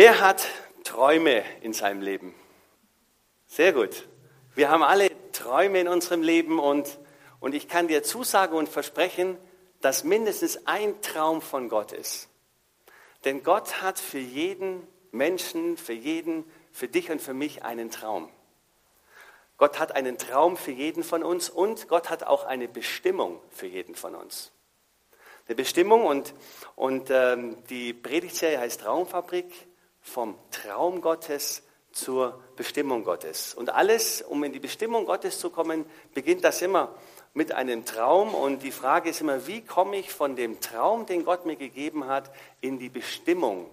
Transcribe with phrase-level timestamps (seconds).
[0.00, 0.46] Wer hat
[0.84, 2.32] Träume in seinem Leben?
[3.48, 4.06] Sehr gut.
[4.54, 7.00] Wir haben alle Träume in unserem Leben und,
[7.40, 9.36] und ich kann dir zusagen und versprechen,
[9.80, 12.28] dass mindestens ein Traum von Gott ist.
[13.24, 18.30] Denn Gott hat für jeden Menschen, für jeden, für dich und für mich einen Traum.
[19.56, 23.66] Gott hat einen Traum für jeden von uns und Gott hat auch eine Bestimmung für
[23.66, 24.52] jeden von uns.
[25.48, 26.34] Eine Bestimmung und,
[26.76, 29.67] und ähm, die Predigtserie heißt Traumfabrik
[30.08, 31.62] vom Traum Gottes
[31.92, 33.54] zur Bestimmung Gottes.
[33.54, 36.94] Und alles, um in die Bestimmung Gottes zu kommen, beginnt das immer
[37.34, 38.34] mit einem Traum.
[38.34, 42.06] Und die Frage ist immer, wie komme ich von dem Traum, den Gott mir gegeben
[42.06, 43.68] hat, in die Bestimmung,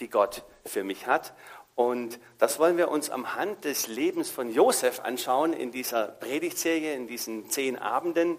[0.00, 1.34] die Gott für mich hat.
[1.74, 6.94] Und das wollen wir uns am Hand des Lebens von Josef anschauen in dieser Predigtserie,
[6.94, 8.36] in diesen zehn Abenden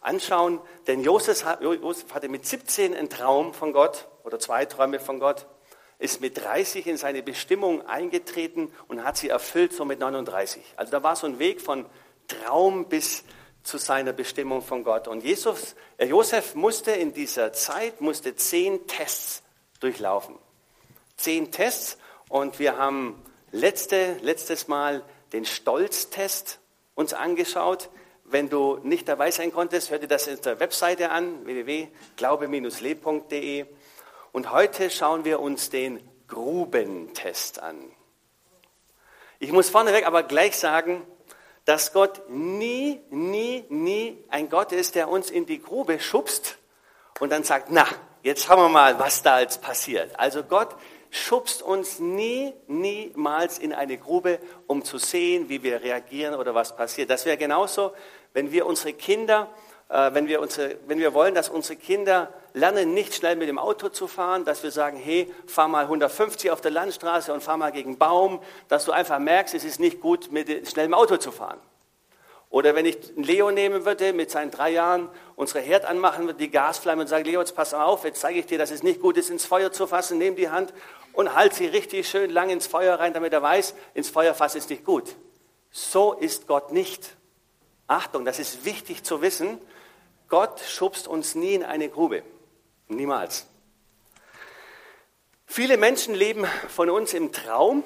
[0.00, 0.60] anschauen.
[0.86, 5.46] Denn Josef hatte mit 17 einen Traum von Gott oder zwei Träume von Gott
[5.98, 10.62] ist mit 30 in seine Bestimmung eingetreten und hat sie erfüllt, so mit 39.
[10.76, 11.86] Also da war so ein Weg von
[12.28, 13.24] Traum bis
[13.62, 15.08] zu seiner Bestimmung von Gott.
[15.08, 19.42] Und Jesus, äh, Josef musste in dieser Zeit, musste zehn Tests
[19.80, 20.36] durchlaufen.
[21.16, 25.02] Zehn Tests und wir haben letzte, letztes Mal
[25.32, 26.60] den Stolztest
[26.94, 27.90] uns angeschaut.
[28.24, 33.66] Wenn du nicht dabei sein konntest, hör dir das in der Webseite an, www.glaube-le.de.
[34.36, 35.98] Und heute schauen wir uns den
[36.28, 37.82] Grubentest an.
[39.38, 41.06] Ich muss vorneweg aber gleich sagen,
[41.64, 46.58] dass Gott nie, nie, nie ein Gott ist, der uns in die Grube schubst
[47.18, 47.86] und dann sagt, na,
[48.22, 50.20] jetzt schauen wir mal, was da jetzt passiert.
[50.20, 50.76] Also Gott
[51.08, 56.76] schubst uns nie, niemals in eine Grube, um zu sehen, wie wir reagieren oder was
[56.76, 57.08] passiert.
[57.08, 57.94] Das wäre genauso,
[58.34, 59.48] wenn wir unsere Kinder
[59.88, 63.88] wenn wir, unsere, wenn wir wollen, dass unsere Kinder lernen, nicht schnell mit dem Auto
[63.88, 67.70] zu fahren, dass wir sagen, hey, fahr mal 150 auf der Landstraße und fahr mal
[67.70, 71.30] gegen einen Baum, dass du einfach merkst, es ist nicht gut, mit schnellem Auto zu
[71.30, 71.60] fahren.
[72.48, 76.50] Oder wenn ich Leo nehmen würde, mit seinen drei Jahren, unsere Herd anmachen würde, die
[76.50, 79.16] Gasflamme und sage, Leo, jetzt pass auf, jetzt zeige ich dir, dass es nicht gut
[79.16, 80.72] ist, ins Feuer zu fassen, nimm die Hand
[81.12, 84.58] und halt sie richtig schön lang ins Feuer rein, damit er weiß, ins Feuer fassen
[84.58, 85.16] ist nicht gut.
[85.70, 87.16] So ist Gott nicht.
[87.86, 89.60] Achtung, das ist wichtig zu wissen,
[90.28, 92.22] Gott schubst uns nie in eine Grube.
[92.88, 93.46] Niemals.
[95.46, 97.84] Viele Menschen leben von uns im Traum,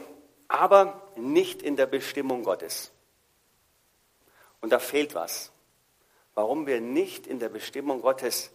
[0.48, 2.90] aber nicht in der Bestimmung Gottes.
[4.60, 5.52] Und da fehlt was.
[6.34, 8.50] Warum wir nicht in der Bestimmung Gottes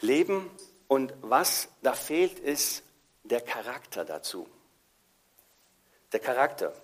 [0.00, 0.50] leben
[0.88, 2.82] und was da fehlt, ist
[3.22, 4.48] der Charakter dazu.
[6.12, 6.74] Der Charakter.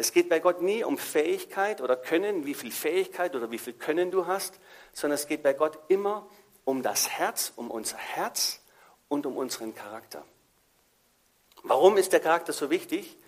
[0.00, 3.72] Es geht bei Gott nie um Fähigkeit oder Können, wie viel Fähigkeit oder wie viel
[3.72, 4.60] Können du hast,
[4.92, 6.30] sondern es geht bei Gott immer
[6.64, 8.62] um das Herz, um unser Herz
[9.08, 10.24] und um unseren Charakter.
[11.64, 13.18] Warum ist der Charakter so wichtig?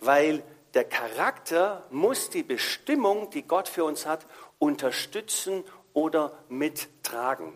[0.00, 0.42] Weil
[0.72, 4.26] der Charakter muss die Bestimmung, die Gott für uns hat,
[4.58, 7.52] unterstützen oder mittragen.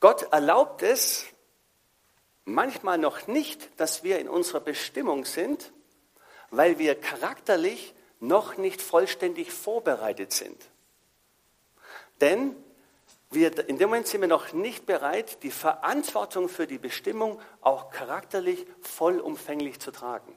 [0.00, 1.26] Gott erlaubt es
[2.46, 5.72] manchmal noch nicht, dass wir in unserer Bestimmung sind,
[6.50, 10.62] weil wir charakterlich noch nicht vollständig vorbereitet sind.
[12.20, 12.54] Denn
[13.30, 17.90] wir, in dem Moment sind wir noch nicht bereit, die Verantwortung für die Bestimmung auch
[17.90, 20.36] charakterlich vollumfänglich zu tragen.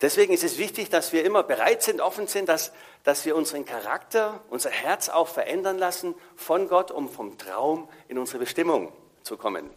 [0.00, 3.64] Deswegen ist es wichtig, dass wir immer bereit sind, offen sind, dass, dass wir unseren
[3.64, 8.92] Charakter, unser Herz auch verändern lassen von Gott, um vom Traum in unsere Bestimmung
[9.22, 9.68] zu kommen.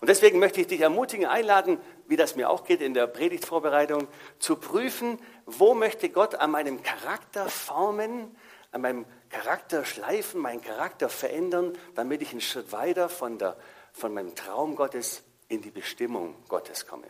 [0.00, 4.06] Und deswegen möchte ich dich ermutigen, einladen, wie das mir auch geht in der Predigtvorbereitung,
[4.38, 8.36] zu prüfen, wo möchte Gott an meinem Charakter formen,
[8.70, 13.56] an meinem Charakter schleifen, meinen Charakter verändern, damit ich einen Schritt weiter von, der,
[13.92, 17.06] von meinem Traum Gottes in die Bestimmung Gottes komme.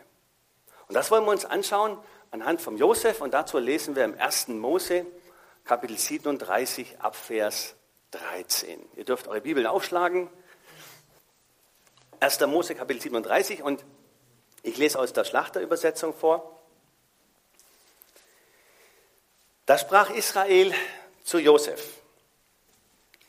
[0.87, 1.97] Und das wollen wir uns anschauen
[2.31, 4.49] anhand von Josef und dazu lesen wir im 1.
[4.49, 5.05] Mose,
[5.63, 7.75] Kapitel 37, Abvers
[8.11, 8.79] 13.
[8.95, 10.29] Ihr dürft eure Bibeln aufschlagen.
[12.19, 12.39] 1.
[12.47, 13.85] Mose Kapitel 37 und
[14.61, 16.59] ich lese aus der Schlachterübersetzung vor.
[19.65, 20.73] Da sprach Israel
[21.23, 22.01] zu Josef,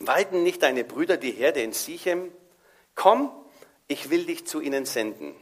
[0.01, 2.33] weiden nicht deine Brüder die Herde in Sichem?
[2.97, 3.31] Komm,
[3.87, 5.37] ich will dich zu ihnen senden.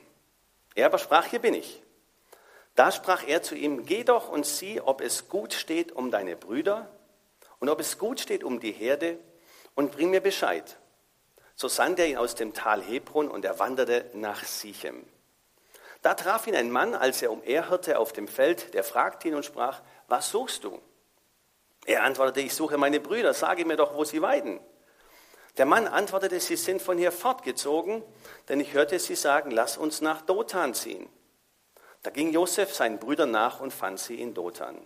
[0.75, 1.83] Er aber sprach, hier bin ich.
[2.75, 6.37] Da sprach er zu ihm, geh doch und sieh, ob es gut steht um deine
[6.37, 6.91] Brüder
[7.61, 9.19] und ob es gut steht um die Herde
[9.75, 10.77] und bring mir Bescheid.
[11.61, 15.05] So sandte er ihn aus dem Tal Hebron und er wanderte nach Sichem.
[16.03, 19.45] Da traf ihn ein Mann, als er umherhirrte auf dem Feld, der fragte ihn und
[19.45, 20.81] sprach, was suchst du?
[21.85, 24.61] Er antwortete, ich suche meine Brüder, sage mir doch, wo sie weiden.
[25.57, 28.05] Der Mann antwortete, sie sind von hier fortgezogen,
[28.49, 31.09] denn ich hörte sie sagen, lass uns nach Dothan ziehen.
[32.05, 34.79] Da ging Josef seinen Brüdern nach und fand sie in Dothan.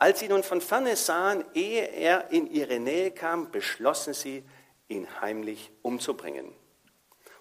[0.00, 4.44] Als sie nun von ferne sahen, ehe er in ihre Nähe kam, beschlossen sie,
[4.88, 6.52] ihn heimlich umzubringen.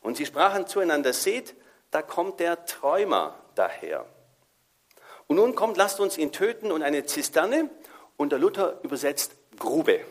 [0.01, 1.55] Und sie sprachen zueinander, seht,
[1.91, 4.05] da kommt der Träumer daher.
[5.27, 7.69] Und nun kommt, lasst uns ihn töten und eine Zisterne,
[8.17, 10.01] und der Luther übersetzt Grube.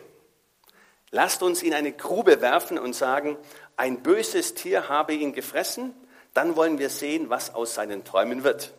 [1.11, 3.37] Lasst uns in eine Grube werfen und sagen,
[3.77, 5.93] ein böses Tier habe ihn gefressen,
[6.33, 8.73] dann wollen wir sehen, was aus seinen Träumen wird.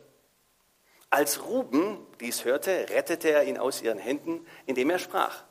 [1.10, 5.44] Als Ruben dies hörte, rettete er ihn aus ihren Händen, indem er sprach,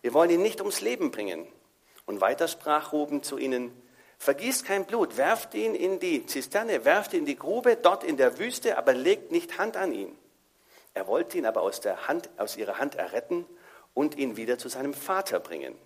[0.00, 1.48] wir wollen ihn nicht ums Leben bringen.
[2.08, 3.70] Und weiter sprach Ruben zu ihnen,
[4.16, 8.16] vergießt kein Blut, werft ihn in die Zisterne, werft ihn in die Grube, dort in
[8.16, 10.16] der Wüste, aber legt nicht Hand an ihn.
[10.94, 13.44] Er wollte ihn aber aus, der Hand, aus ihrer Hand erretten
[13.92, 15.76] und ihn wieder zu seinem Vater bringen.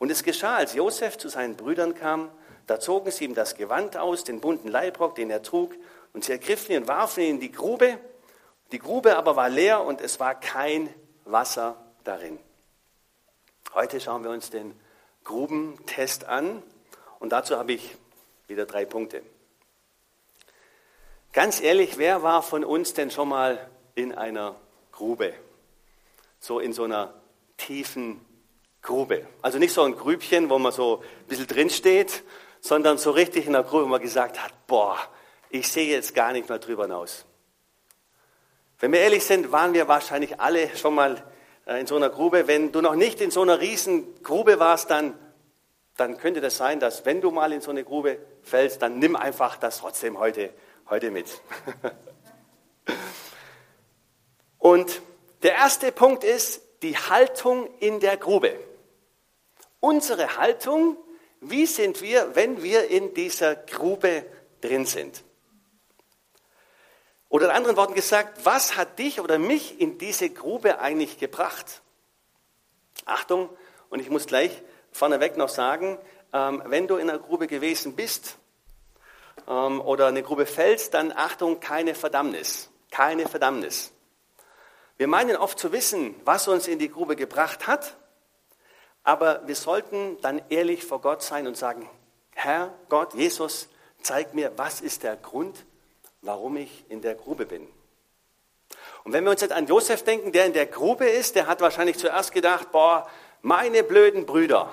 [0.00, 2.28] Und es geschah, als Josef zu seinen Brüdern kam,
[2.66, 5.72] da zogen sie ihm das Gewand aus, den bunten Leibrock, den er trug,
[6.12, 7.96] und sie ergriffen ihn und warfen ihn in die Grube.
[8.72, 10.92] Die Grube aber war leer und es war kein
[11.26, 12.40] Wasser darin.
[13.72, 14.74] Heute schauen wir uns den
[15.24, 16.62] Grubentest an
[17.18, 17.96] und dazu habe ich
[18.48, 19.22] wieder drei Punkte.
[21.32, 24.56] Ganz ehrlich, wer war von uns denn schon mal in einer
[24.90, 25.32] Grube?
[26.40, 27.14] So in so einer
[27.56, 28.20] tiefen
[28.82, 29.26] Grube.
[29.40, 32.22] Also nicht so ein Grübchen, wo man so ein bisschen drin steht,
[32.60, 34.98] sondern so richtig in der Grube, wo man gesagt hat, boah,
[35.48, 37.24] ich sehe jetzt gar nicht mehr drüber hinaus.
[38.78, 41.24] Wenn wir ehrlich sind, waren wir wahrscheinlich alle schon mal
[41.66, 42.46] in so einer Grube.
[42.46, 45.18] Wenn du noch nicht in so einer riesen Grube warst, dann,
[45.96, 49.16] dann könnte das sein, dass wenn du mal in so eine Grube fällst, dann nimm
[49.16, 50.50] einfach das trotzdem heute,
[50.88, 51.26] heute mit.
[54.58, 55.02] Und
[55.42, 58.56] der erste Punkt ist die Haltung in der Grube.
[59.80, 60.96] Unsere Haltung,
[61.40, 64.24] wie sind wir, wenn wir in dieser Grube
[64.60, 65.24] drin sind?
[67.32, 71.80] Oder in anderen Worten gesagt, was hat dich oder mich in diese Grube eigentlich gebracht?
[73.06, 73.48] Achtung,
[73.88, 75.96] und ich muss gleich vorneweg noch sagen,
[76.34, 78.36] ähm, wenn du in einer Grube gewesen bist
[79.48, 82.68] ähm, oder eine Grube fällst, dann Achtung, keine Verdammnis.
[82.90, 83.92] Keine Verdammnis.
[84.98, 87.96] Wir meinen oft zu wissen, was uns in die Grube gebracht hat,
[89.04, 91.88] aber wir sollten dann ehrlich vor Gott sein und sagen,
[92.32, 93.70] Herr Gott, Jesus,
[94.02, 95.64] zeig mir, was ist der Grund,
[96.22, 97.68] warum ich in der Grube bin.
[99.04, 101.60] Und wenn wir uns jetzt an Josef denken, der in der Grube ist, der hat
[101.60, 103.08] wahrscheinlich zuerst gedacht, boah,
[103.42, 104.72] meine blöden Brüder,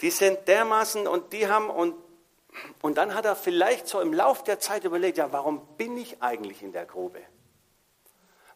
[0.00, 1.94] die sind dermaßen und die haben und,
[2.80, 6.22] und dann hat er vielleicht so im Lauf der Zeit überlegt, ja, warum bin ich
[6.22, 7.20] eigentlich in der Grube?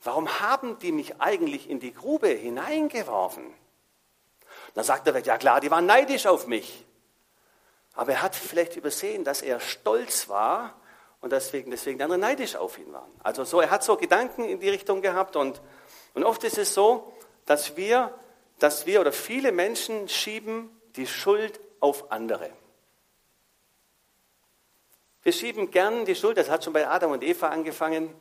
[0.03, 3.53] Warum haben die mich eigentlich in die Grube hineingeworfen?
[4.75, 6.85] Dann sagt er, ja klar, die waren neidisch auf mich.
[7.95, 10.75] Aber er hat vielleicht übersehen, dass er stolz war
[11.25, 13.11] und deswegen, deswegen andere neidisch auf ihn waren.
[13.23, 15.63] Also so, er hat so Gedanken in die Richtung gehabt und,
[16.13, 17.15] und oft ist es so,
[17.47, 18.13] dass wir,
[18.59, 22.51] dass wir oder viele Menschen schieben die Schuld auf andere.
[25.23, 28.15] Wir schieben gern die Schuld, das hat schon bei Adam und Eva angefangen,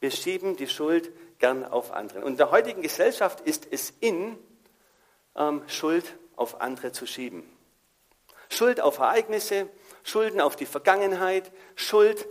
[0.00, 2.20] wir schieben die Schuld gern auf andere.
[2.20, 4.38] Und in der heutigen Gesellschaft ist es in,
[5.36, 7.44] ähm, Schuld auf andere zu schieben.
[8.48, 9.68] Schuld auf Ereignisse,
[10.04, 12.26] Schulden auf die Vergangenheit, Schuld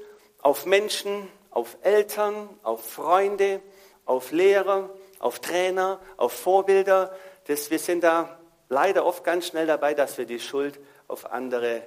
[0.46, 3.62] auf Menschen, auf Eltern, auf Freunde,
[4.06, 7.18] auf Lehrer, auf Trainer, auf Vorbilder.
[7.48, 8.38] Das, wir sind da
[8.70, 11.82] leider oft ganz schnell dabei, dass wir die Schuld auf andere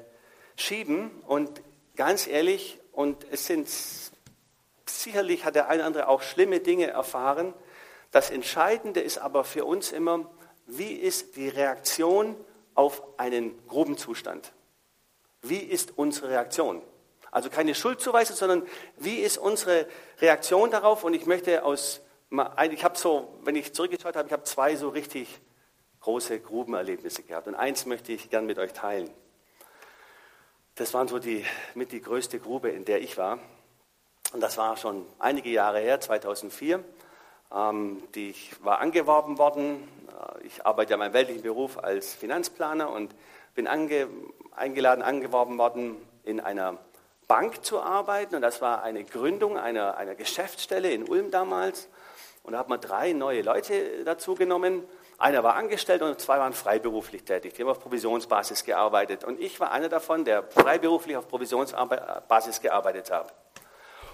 [0.56, 1.12] schieben.
[1.28, 1.62] Und
[1.94, 3.68] ganz ehrlich, und es sind
[4.86, 7.54] sicherlich hat der eine oder andere auch schlimme Dinge erfahren.
[8.10, 10.28] Das Entscheidende ist aber für uns immer,
[10.66, 12.34] wie ist die Reaktion
[12.74, 14.52] auf einen groben Zustand?
[15.42, 16.82] Wie ist unsere Reaktion?
[17.30, 18.66] Also keine Schuldzuweisung, sondern
[18.96, 19.86] wie ist unsere
[20.20, 21.04] Reaktion darauf?
[21.04, 24.88] Und ich möchte aus, ich habe so, wenn ich zurückgeschaut habe, ich habe zwei so
[24.88, 25.40] richtig
[26.00, 27.48] große Grubenerlebnisse gehabt.
[27.48, 29.10] Und eins möchte ich gern mit euch teilen.
[30.74, 31.44] Das waren so die,
[31.74, 33.38] mit die größte Grube, in der ich war.
[34.32, 36.84] Und das war schon einige Jahre her, 2004.
[37.52, 39.88] Ähm, die, ich war angeworben worden.
[40.08, 43.14] Äh, ich arbeite ja meinen weltlichen Beruf als Finanzplaner und
[43.54, 44.08] bin ange,
[44.54, 46.78] eingeladen, angeworben worden, in einer
[47.28, 48.34] Bank zu arbeiten.
[48.34, 51.88] Und das war eine Gründung einer, einer Geschäftsstelle in Ulm damals.
[52.42, 54.82] Und da hat man drei neue Leute dazu genommen.
[55.18, 57.52] Einer war angestellt und zwei waren freiberuflich tätig.
[57.54, 59.24] Die haben auf Provisionsbasis gearbeitet.
[59.24, 63.34] Und ich war einer davon, der freiberuflich auf Provisionsbasis gearbeitet hat.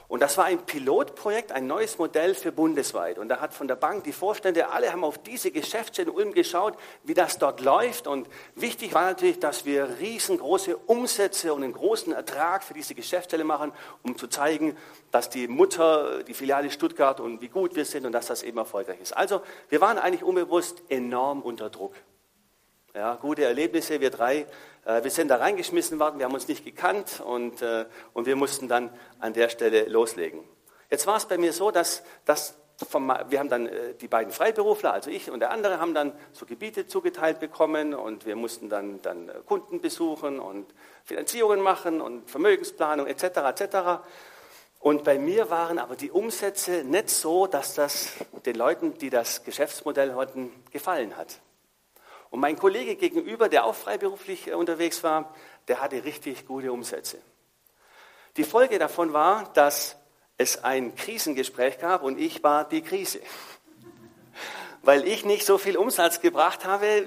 [0.06, 3.18] Und das war ein Pilotprojekt, ein neues Modell für bundesweit.
[3.18, 6.32] Und da hat von der Bank die Vorstände, alle haben auf diese Geschäftsstelle in Ulm
[6.32, 8.06] geschaut, wie das dort läuft.
[8.06, 13.44] Und wichtig war natürlich, dass wir riesengroße Umsätze und einen großen Ertrag für diese Geschäftsstelle
[13.44, 14.76] machen, um zu zeigen,
[15.10, 18.58] dass die Mutter, die Filiale Stuttgart und wie gut wir sind und dass das eben
[18.58, 19.16] erfolgreich ist.
[19.16, 21.94] Also wir waren eigentlich unbewusst enorm unter Druck.
[22.94, 24.46] Ja, gute Erlebnisse, wir drei.
[24.84, 28.36] Äh, wir sind da reingeschmissen worden, wir haben uns nicht gekannt und, äh, und wir
[28.36, 30.40] mussten dann an der Stelle loslegen.
[30.90, 32.56] Jetzt war es bei mir so, dass, dass
[32.88, 36.12] vom, wir haben dann äh, die beiden Freiberufler, also ich und der andere, haben dann
[36.32, 40.74] so Gebiete zugeteilt bekommen und wir mussten dann, dann Kunden besuchen und
[41.04, 43.24] Finanzierungen machen und Vermögensplanung etc.
[43.24, 43.76] etc.
[44.80, 48.12] Und bei mir waren aber die Umsätze nicht so, dass das
[48.44, 51.40] den Leuten, die das Geschäftsmodell hatten, gefallen hat.
[52.30, 55.34] Und mein Kollege gegenüber, der auch freiberuflich äh, unterwegs war,
[55.68, 57.18] der hatte richtig gute Umsätze.
[58.36, 59.96] Die Folge davon war, dass
[60.36, 63.20] es ein Krisengespräch gab und ich war die Krise.
[64.82, 67.06] Weil ich nicht so viel Umsatz gebracht habe.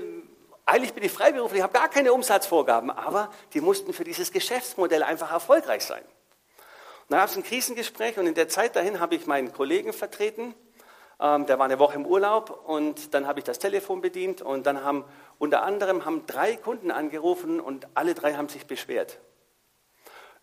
[0.65, 5.31] Eigentlich bin ich freiberuflich, habe gar keine Umsatzvorgaben, aber die mussten für dieses Geschäftsmodell einfach
[5.31, 6.03] erfolgreich sein.
[6.03, 9.93] Und dann gab es ein Krisengespräch und in der Zeit dahin habe ich meinen Kollegen
[9.93, 10.55] vertreten
[11.19, 14.65] ähm, der war eine Woche im Urlaub und dann habe ich das Telefon bedient und
[14.65, 15.03] dann haben
[15.39, 19.19] unter anderem haben drei Kunden angerufen und alle drei haben sich beschwert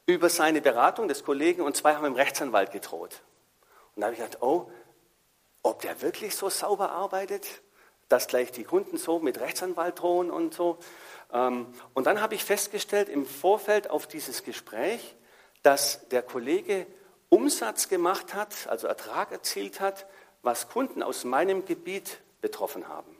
[0.06, 3.22] über seine Beratung des Kollegen und zwei haben im Rechtsanwalt gedroht.
[3.94, 4.70] Und da habe ich gedacht, oh,
[5.62, 7.46] ob der wirklich so sauber arbeitet,
[8.08, 10.78] dass gleich die Kunden so mit Rechtsanwalt drohen und so.
[11.32, 15.16] Ähm, und dann habe ich festgestellt im Vorfeld auf dieses Gespräch,
[15.62, 16.86] dass der Kollege
[17.30, 20.06] Umsatz gemacht hat, also Ertrag erzielt hat,
[20.44, 23.16] was Kunden aus meinem Gebiet betroffen haben.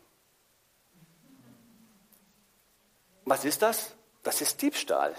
[3.24, 3.92] Was ist das?
[4.22, 5.14] Das ist Diebstahl.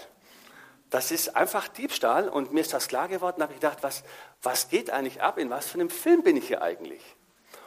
[0.90, 4.04] Das ist einfach Diebstahl und mir ist das klar geworden, habe ich gedacht, was,
[4.40, 5.36] was geht eigentlich ab?
[5.38, 7.02] In was für einem Film bin ich hier eigentlich?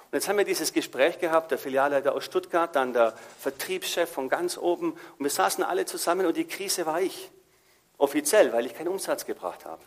[0.06, 4.30] Und jetzt haben wir dieses Gespräch gehabt, der Filialleiter aus Stuttgart, dann der Vertriebschef von
[4.30, 7.30] ganz oben und wir saßen alle zusammen und die Krise war ich.
[7.98, 9.84] Offiziell, weil ich keinen Umsatz gebracht habe.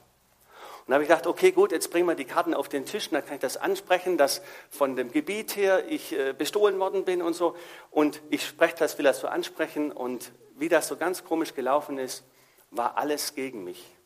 [0.87, 3.15] Und habe ich gedacht, okay, gut, jetzt bringen wir die Karten auf den Tisch und
[3.15, 7.23] dann kann ich das ansprechen, dass von dem Gebiet her ich äh, bestohlen worden bin
[7.23, 7.55] und so.
[7.91, 9.93] Und ich spreche das, will das so ansprechen.
[9.93, 12.25] Und wie das so ganz komisch gelaufen ist,
[12.71, 13.97] war alles gegen mich.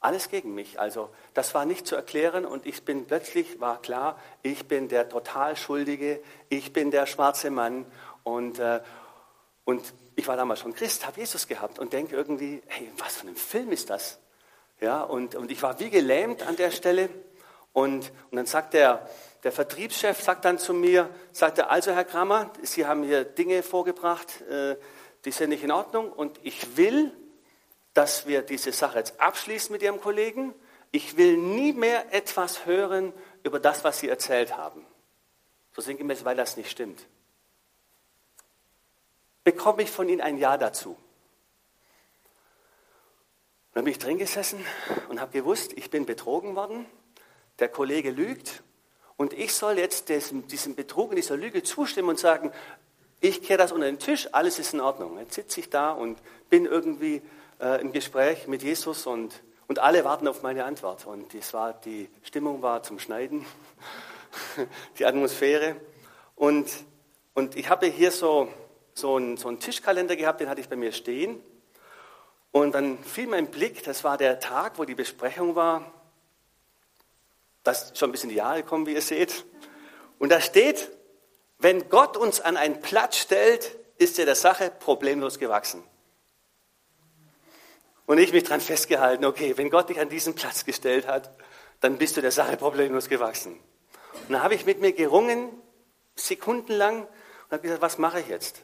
[0.00, 0.80] Alles gegen mich.
[0.80, 5.08] Also das war nicht zu erklären und ich bin plötzlich, war klar, ich bin der
[5.08, 7.86] total Schuldige, ich bin der schwarze Mann
[8.22, 8.80] und, äh,
[9.64, 9.82] und
[10.14, 13.36] ich war damals schon Christ, habe Jesus gehabt und denke irgendwie, hey, was für ein
[13.36, 14.18] Film ist das?
[14.80, 17.08] Ja, und, und ich war wie gelähmt an der Stelle.
[17.72, 19.08] Und, und dann sagt der,
[19.42, 23.62] der Vertriebschef, sagt dann zu mir, sagt er, also Herr Kramer, Sie haben hier Dinge
[23.62, 24.76] vorgebracht, äh,
[25.24, 27.12] die sind nicht in Ordnung und ich will,
[27.94, 30.54] dass wir diese Sache jetzt abschließen mit Ihrem Kollegen.
[30.90, 34.86] Ich will nie mehr etwas hören über das, was Sie erzählt haben.
[35.74, 37.06] So sinngemäß, weil das nicht stimmt.
[39.44, 40.96] Bekomme ich von Ihnen ein Ja dazu?
[43.76, 44.64] Dann bin ich drin gesessen
[45.10, 46.86] und habe gewusst, ich bin betrogen worden,
[47.58, 48.62] der Kollege lügt
[49.18, 52.52] und ich soll jetzt diesem, diesem Betrug und dieser Lüge zustimmen und sagen,
[53.20, 55.18] ich kehre das unter den Tisch, alles ist in Ordnung.
[55.18, 56.18] Jetzt sitze ich da und
[56.48, 57.20] bin irgendwie
[57.60, 61.04] äh, im Gespräch mit Jesus und, und alle warten auf meine Antwort.
[61.06, 63.44] Und das war, die Stimmung war zum Schneiden,
[64.98, 65.76] die Atmosphäre.
[66.34, 66.66] Und,
[67.34, 68.48] und ich habe hier so,
[68.94, 71.42] so, einen, so einen Tischkalender gehabt, den hatte ich bei mir stehen.
[72.56, 75.92] Und dann fiel mein Blick, das war der Tag, wo die Besprechung war.
[77.64, 79.44] Das ist schon ein bisschen die Jahre gekommen, wie ihr seht.
[80.18, 80.90] Und da steht,
[81.58, 85.84] wenn Gott uns an einen Platz stellt, ist er der Sache problemlos gewachsen.
[88.06, 91.30] Und ich mich daran festgehalten, okay, wenn Gott dich an diesen Platz gestellt hat,
[91.80, 93.60] dann bist du der Sache problemlos gewachsen.
[94.28, 95.50] Und dann habe ich mit mir gerungen,
[96.14, 98.62] sekundenlang, und habe gesagt, was mache ich jetzt?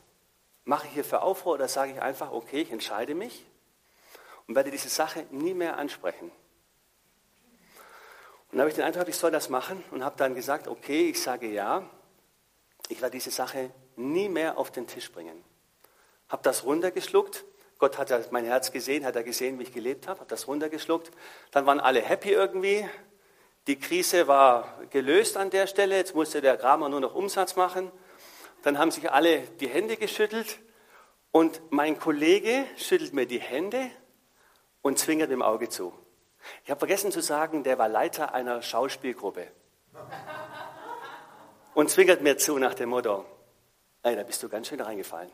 [0.65, 3.45] Mache ich hier für Aufruhr oder sage ich einfach, okay, ich entscheide mich
[4.47, 6.31] und werde diese Sache nie mehr ansprechen.
[8.51, 11.09] Und dann habe ich den Eindruck, ich soll das machen und habe dann gesagt, okay,
[11.09, 11.89] ich sage ja,
[12.89, 15.43] ich werde diese Sache nie mehr auf den Tisch bringen.
[16.29, 17.45] Habe das runtergeschluckt.
[17.79, 20.47] Gott hat ja mein Herz gesehen, hat er gesehen, wie ich gelebt habe, habe das
[20.47, 21.11] runtergeschluckt.
[21.51, 22.89] Dann waren alle happy irgendwie.
[23.67, 25.97] Die Krise war gelöst an der Stelle.
[25.97, 27.91] Jetzt musste der Kramer nur noch Umsatz machen.
[28.63, 30.61] Dann haben sich alle die Hände geschüttelt
[31.33, 33.91] Und mein Kollege schüttelt mir die Hände
[34.83, 35.93] und zwinkert dem Auge zu.
[36.65, 39.47] Ich habe vergessen zu sagen, der war Leiter einer Schauspielgruppe.
[41.75, 43.25] Und zwinkert mir zu nach dem Motto,
[44.03, 45.31] ey, da bist du ganz schön reingefallen.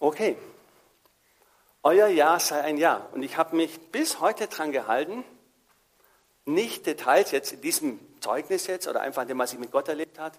[0.00, 0.36] Okay,
[1.86, 3.06] euer Ja sei ein Ja.
[3.12, 5.22] Und ich habe mich bis heute dran gehalten,
[6.46, 9.88] nicht Details jetzt in diesem Zeugnis jetzt oder einfach in dem, was ich mit Gott
[9.88, 10.36] erlebt habe.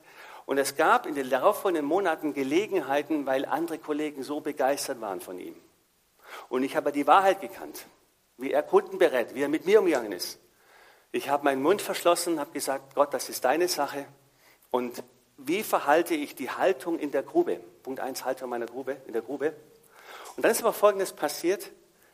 [0.47, 5.39] Und es gab in den darauffolgenden Monaten Gelegenheiten, weil andere Kollegen so begeistert waren von
[5.39, 5.55] ihm.
[6.49, 7.85] Und ich habe die Wahrheit gekannt,
[8.37, 10.39] wie er Kunden berät, wie er mit mir umgegangen ist.
[11.11, 14.05] Ich habe meinen Mund verschlossen, habe gesagt, Gott, das ist deine Sache.
[14.71, 15.03] Und
[15.37, 17.59] wie verhalte ich die Haltung in der Grube?
[17.83, 19.55] Punkt 1, Haltung meiner Grube, in der Grube.
[20.35, 21.71] Und dann ist aber Folgendes passiert,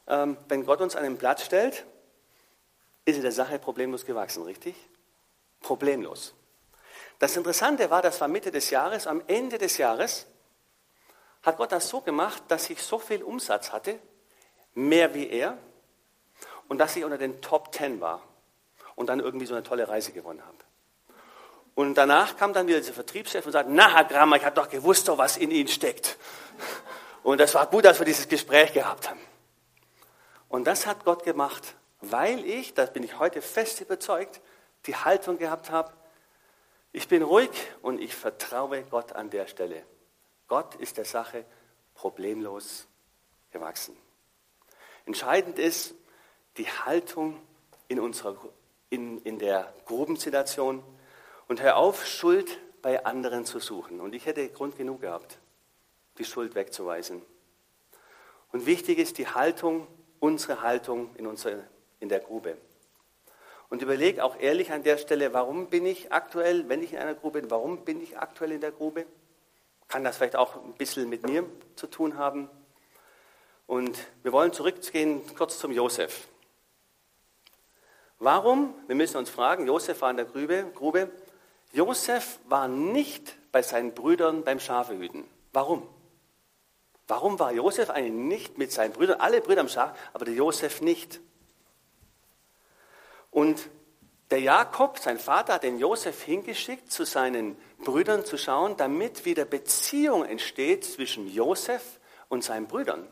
[0.07, 1.85] ähm, wenn Gott uns an den Platz stellt,
[3.05, 4.75] ist in der Sache problemlos gewachsen, richtig?
[5.61, 6.33] Problemlos.
[7.19, 10.27] Das Interessante war, das war Mitte des Jahres, am Ende des Jahres
[11.43, 13.99] hat Gott das so gemacht, dass ich so viel Umsatz hatte,
[14.73, 15.57] mehr wie er,
[16.67, 18.21] und dass ich unter den Top Ten war
[18.95, 20.57] und dann irgendwie so eine tolle Reise gewonnen habe.
[21.75, 24.69] Und danach kam dann wieder dieser Vertriebschef und sagte, na Herr Grammer, ich habe doch
[24.69, 26.17] gewusst, was in Ihnen steckt.
[27.23, 29.19] Und das war gut, dass wir dieses Gespräch gehabt haben.
[30.47, 34.41] Und das hat Gott gemacht, weil ich, da bin ich heute fest überzeugt,
[34.85, 35.91] die Haltung gehabt habe,
[36.93, 37.51] ich bin ruhig
[37.81, 39.85] und ich vertraue Gott an der Stelle.
[40.47, 41.45] Gott ist der Sache
[41.95, 42.87] problemlos
[43.51, 43.95] gewachsen.
[45.11, 45.93] Entscheidend ist
[46.55, 47.37] die Haltung
[47.89, 48.37] in, unserer,
[48.89, 50.81] in, in der Grubensituation
[51.49, 53.99] und hör auf, Schuld bei anderen zu suchen.
[53.99, 55.37] Und ich hätte Grund genug gehabt
[56.17, 57.21] die Schuld wegzuweisen.
[58.53, 59.85] Und wichtig ist die Haltung,
[60.21, 61.65] unsere Haltung in, unsere,
[61.99, 62.55] in der Grube.
[63.67, 67.15] Und überleg auch ehrlich an der Stelle, warum bin ich aktuell, wenn ich in einer
[67.15, 69.05] Grube bin, warum bin ich aktuell in der Grube?
[69.89, 71.43] Kann das vielleicht auch ein bisschen mit mir
[71.75, 72.49] zu tun haben?
[73.71, 76.27] Und wir wollen zurückgehen kurz zum Josef.
[78.19, 78.75] Warum?
[78.87, 81.09] Wir müssen uns fragen, Josef war in der Grube, Grube.
[81.71, 85.23] Josef war nicht bei seinen Brüdern beim Schafehüten.
[85.53, 85.87] Warum?
[87.07, 90.81] Warum war Josef eigentlich nicht mit seinen Brüdern, alle Brüder am Schaf, aber der Josef
[90.81, 91.21] nicht?
[93.29, 93.69] Und
[94.31, 97.55] der Jakob, sein Vater, hat den Josef hingeschickt, zu seinen
[97.85, 103.07] Brüdern zu schauen, damit wieder Beziehung entsteht zwischen Josef und seinen Brüdern.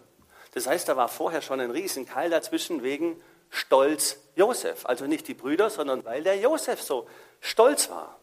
[0.59, 3.15] Das heißt, da war vorher schon ein Riesenkeil dazwischen wegen
[3.49, 4.85] Stolz Josef.
[4.85, 7.07] Also nicht die Brüder, sondern weil der Josef so
[7.39, 8.19] stolz war.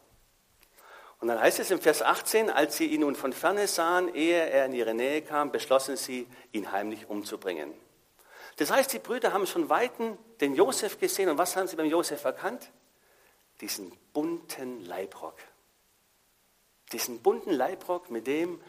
[1.19, 4.51] Und dann heißt es im Vers 18, als sie ihn nun von ferne sahen, ehe
[4.51, 7.73] er in ihre Nähe kam, beschlossen sie, ihn heimlich umzubringen.
[8.57, 11.29] Das heißt, die Brüder haben schon weiten den Josef gesehen.
[11.29, 12.69] Und was haben sie beim Josef erkannt?
[13.61, 15.37] Diesen bunten Leibrock.
[16.91, 18.61] Diesen bunten Leibrock, mit dem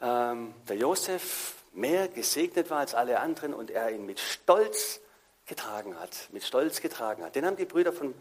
[0.00, 5.00] ähm, der Josef mehr gesegnet war als alle anderen und er ihn mit Stolz
[5.46, 6.28] getragen hat.
[6.32, 7.34] Mit Stolz getragen hat.
[7.34, 8.14] Den haben die Brüder von,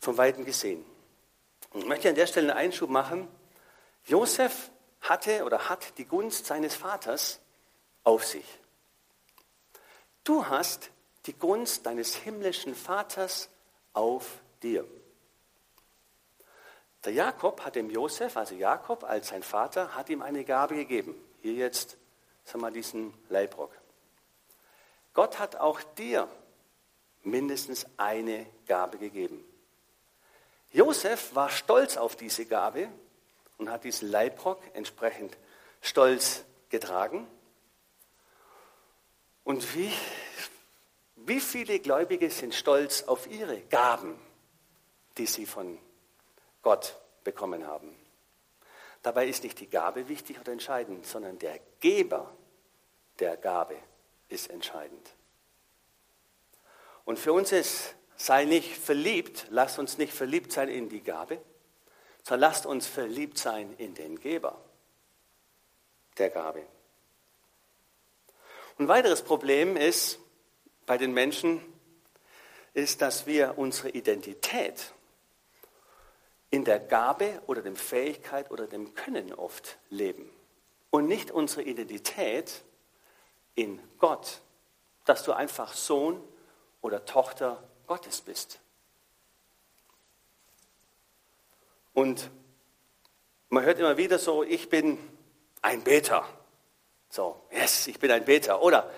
[0.00, 0.84] von Weitem gesehen.
[1.74, 3.28] Ich möchte an der Stelle einen Einschub machen.
[4.04, 4.70] Josef
[5.00, 7.40] hatte oder hat die Gunst seines Vaters
[8.04, 8.46] auf sich.
[10.24, 10.90] Du hast
[11.26, 13.48] die Gunst deines himmlischen Vaters
[13.92, 14.26] auf
[14.62, 14.84] dir.
[17.04, 21.16] Der Jakob hat dem Josef, also Jakob als sein Vater, hat ihm eine Gabe gegeben.
[21.40, 21.96] Hier jetzt,
[22.44, 23.70] sag mal, diesen Leibrock.
[25.14, 26.28] Gott hat auch dir
[27.22, 29.44] mindestens eine Gabe gegeben.
[30.72, 32.88] Josef war stolz auf diese Gabe
[33.58, 35.36] und hat diesen Leibrock entsprechend
[35.82, 37.26] stolz getragen.
[39.44, 39.92] Und wie,
[41.16, 44.18] wie viele Gläubige sind stolz auf ihre Gaben,
[45.18, 45.78] die sie von
[46.62, 48.01] Gott bekommen haben?
[49.02, 52.32] Dabei ist nicht die Gabe wichtig oder entscheidend, sondern der Geber
[53.18, 53.76] der Gabe
[54.28, 55.10] ist entscheidend.
[57.04, 61.40] Und für uns ist sei nicht verliebt, lasst uns nicht verliebt sein in die Gabe,
[62.22, 64.60] sondern lasst uns verliebt sein in den Geber
[66.18, 66.64] der Gabe.
[68.78, 70.20] ein weiteres Problem ist
[70.86, 71.60] bei den Menschen,
[72.74, 74.92] ist, dass wir unsere Identität
[76.52, 80.30] in der Gabe oder dem Fähigkeit oder dem Können oft leben
[80.90, 82.62] und nicht unsere Identität
[83.54, 84.42] in Gott,
[85.06, 86.22] dass du einfach Sohn
[86.82, 88.60] oder Tochter Gottes bist.
[91.94, 92.30] Und
[93.48, 94.98] man hört immer wieder so, ich bin
[95.62, 96.26] ein Beter.
[97.08, 98.60] So, yes, ich bin ein Beter.
[98.62, 98.90] Oder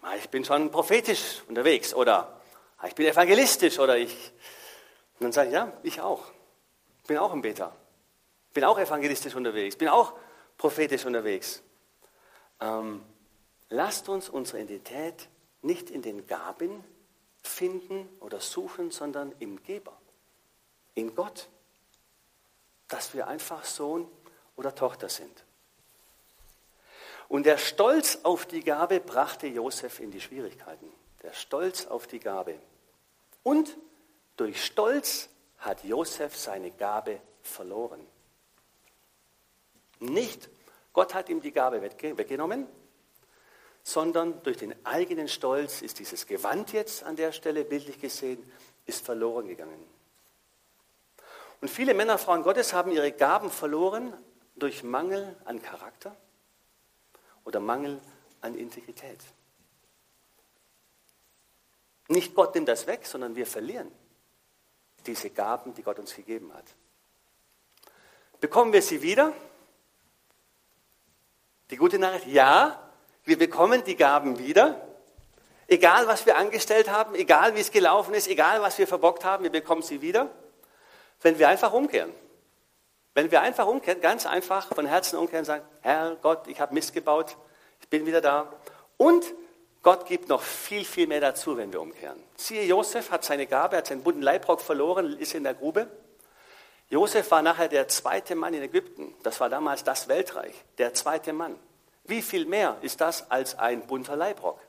[0.00, 1.92] ah, ich bin schon prophetisch unterwegs.
[1.92, 2.40] Oder
[2.78, 3.78] ah, ich bin evangelistisch.
[3.78, 4.32] Oder ich.
[5.18, 6.24] Und dann sage ich, ja, ich auch.
[7.02, 7.74] Ich bin auch ein Beter.
[8.54, 9.76] Bin auch evangelistisch unterwegs.
[9.76, 10.14] Bin auch
[10.56, 11.62] prophetisch unterwegs.
[12.60, 13.02] ähm,
[13.68, 15.28] lasst uns unsere Identität
[15.62, 16.84] nicht in den Gaben
[17.42, 19.96] finden oder suchen, sondern im Geber,
[20.94, 21.48] in Gott,
[22.88, 24.06] dass wir einfach Sohn
[24.56, 25.44] oder Tochter sind.
[27.28, 30.86] Und der Stolz auf die Gabe brachte Josef in die Schwierigkeiten.
[31.22, 32.56] Der Stolz auf die Gabe.
[33.42, 33.76] Und
[34.36, 35.30] durch Stolz
[35.62, 38.04] hat Josef seine Gabe verloren.
[40.00, 40.50] Nicht,
[40.92, 42.66] Gott hat ihm die Gabe weggenommen,
[43.84, 48.44] sondern durch den eigenen Stolz ist dieses Gewand jetzt an der Stelle, bildlich gesehen,
[48.86, 49.84] ist verloren gegangen.
[51.60, 54.12] Und viele Männer, Frauen Gottes haben ihre Gaben verloren
[54.56, 56.16] durch Mangel an Charakter
[57.44, 58.00] oder Mangel
[58.40, 59.20] an Integrität.
[62.08, 63.92] Nicht Gott nimmt das weg, sondern wir verlieren
[65.06, 66.64] diese Gaben, die Gott uns gegeben hat.
[68.40, 69.32] Bekommen wir sie wieder?
[71.70, 72.78] Die gute Nachricht, ja,
[73.24, 74.80] wir bekommen die Gaben wieder.
[75.68, 79.44] Egal, was wir angestellt haben, egal, wie es gelaufen ist, egal, was wir verbockt haben,
[79.44, 80.28] wir bekommen sie wieder,
[81.22, 82.12] wenn wir einfach umkehren.
[83.14, 86.74] Wenn wir einfach umkehren, ganz einfach von Herzen umkehren und sagen, Herr Gott, ich habe
[86.74, 87.36] Mist gebaut,
[87.80, 88.52] ich bin wieder da.
[88.96, 89.24] Und
[89.82, 92.22] Gott gibt noch viel, viel mehr dazu, wenn wir umkehren.
[92.36, 95.90] Siehe, Josef hat seine Gabe, hat seinen bunten Leibrock verloren, ist in der Grube.
[96.88, 99.14] Josef war nachher der zweite Mann in Ägypten.
[99.24, 101.58] Das war damals das Weltreich, der zweite Mann.
[102.04, 104.60] Wie viel mehr ist das als ein bunter Leibrock?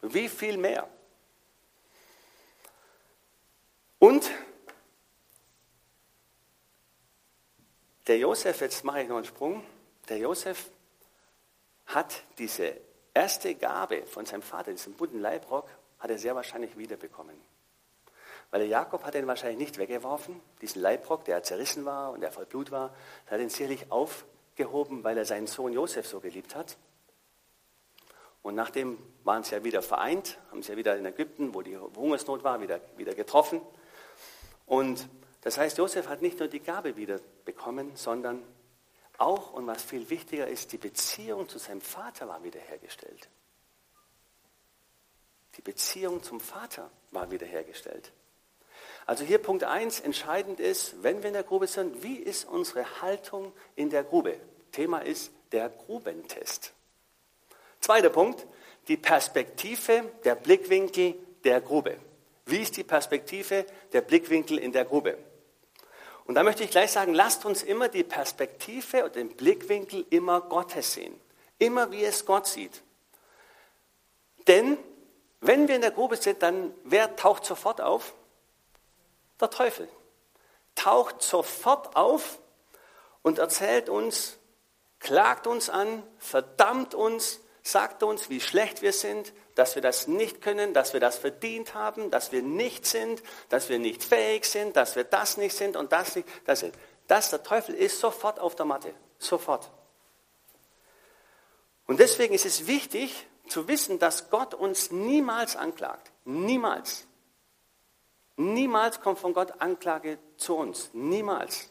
[0.00, 0.88] Wie viel mehr?
[3.98, 4.30] Und
[8.06, 9.62] der Josef, jetzt mache ich noch einen Sprung,
[10.08, 10.70] der Josef
[11.86, 12.76] hat diese
[13.14, 15.68] erste Gabe von seinem Vater, diesen bunten Leibrock,
[15.98, 17.36] hat er sehr wahrscheinlich wiederbekommen.
[18.50, 22.32] Weil der Jakob hat ihn wahrscheinlich nicht weggeworfen, diesen Leibrock, der zerrissen war und der
[22.32, 22.94] voll Blut war,
[23.26, 26.76] er hat ihn sicherlich aufgehoben, weil er seinen Sohn Josef so geliebt hat.
[28.42, 31.76] Und nachdem waren sie ja wieder vereint, haben sie ja wieder in Ägypten, wo die
[31.76, 33.60] Hungersnot war, wieder, wieder getroffen.
[34.66, 35.08] Und
[35.42, 38.42] das heißt, Josef hat nicht nur die Gabe wieder bekommen, sondern
[39.20, 43.28] auch, und was viel wichtiger ist, die Beziehung zu seinem Vater war wiederhergestellt.
[45.56, 48.12] Die Beziehung zum Vater war wiederhergestellt.
[49.06, 53.02] Also hier Punkt 1, entscheidend ist, wenn wir in der Grube sind, wie ist unsere
[53.02, 54.38] Haltung in der Grube?
[54.72, 56.72] Thema ist der Grubentest.
[57.80, 58.46] Zweiter Punkt,
[58.88, 61.98] die Perspektive, der Blickwinkel der Grube.
[62.46, 65.18] Wie ist die Perspektive, der Blickwinkel in der Grube?
[66.30, 70.40] Und da möchte ich gleich sagen, lasst uns immer die Perspektive und den Blickwinkel immer
[70.40, 71.20] Gottes sehen.
[71.58, 72.82] Immer wie es Gott sieht.
[74.46, 74.78] Denn
[75.40, 78.14] wenn wir in der Grube sind, dann wer taucht sofort auf?
[79.40, 79.88] Der Teufel.
[80.76, 82.38] Taucht sofort auf
[83.22, 84.38] und erzählt uns,
[85.00, 90.40] klagt uns an, verdammt uns, sagt uns, wie schlecht wir sind, dass wir das nicht
[90.40, 94.74] können, dass wir das verdient haben, dass wir nicht sind, dass wir nicht fähig sind,
[94.74, 96.26] dass wir das nicht sind und das nicht.
[96.46, 96.74] Das, ist.
[97.08, 98.94] das der Teufel ist sofort auf der Matte.
[99.18, 99.70] Sofort.
[101.86, 106.10] Und deswegen ist es wichtig zu wissen, dass Gott uns niemals anklagt.
[106.24, 107.06] Niemals.
[108.36, 110.88] Niemals kommt von Gott Anklage zu uns.
[110.94, 111.68] Niemals.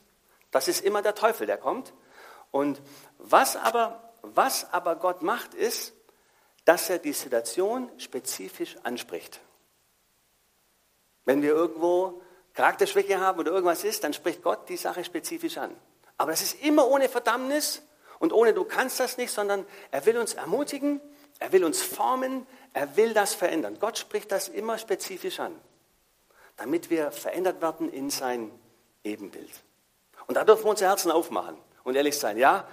[0.52, 1.91] Das ist immer der Teufel, der kommt.
[2.52, 2.80] Und
[3.17, 5.93] was aber was aber Gott macht, ist,
[6.69, 9.41] dass er die Situation spezifisch anspricht.
[11.25, 12.21] Wenn wir irgendwo
[12.53, 15.75] Charakterschwäche haben oder irgendwas ist, dann spricht Gott die Sache spezifisch an.
[16.17, 17.82] Aber das ist immer ohne Verdammnis
[18.19, 21.01] und ohne du kannst das nicht, sondern er will uns ermutigen,
[21.39, 23.77] er will uns formen, er will das verändern.
[23.79, 25.60] Gott spricht das immer spezifisch an,
[26.55, 28.51] damit wir verändert werden in sein
[29.03, 29.63] Ebenbild.
[30.27, 32.38] Und da dürfen wir unsere Herzen aufmachen und ehrlich sein.
[32.38, 32.67] Ja,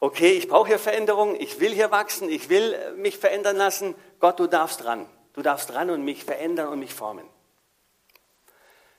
[0.00, 3.94] okay, ich brauche hier Veränderung, ich will hier wachsen, ich will äh, mich verändern lassen.
[4.20, 5.06] Gott, du darfst dran.
[5.32, 7.28] Du darfst dran und mich verändern und mich formen.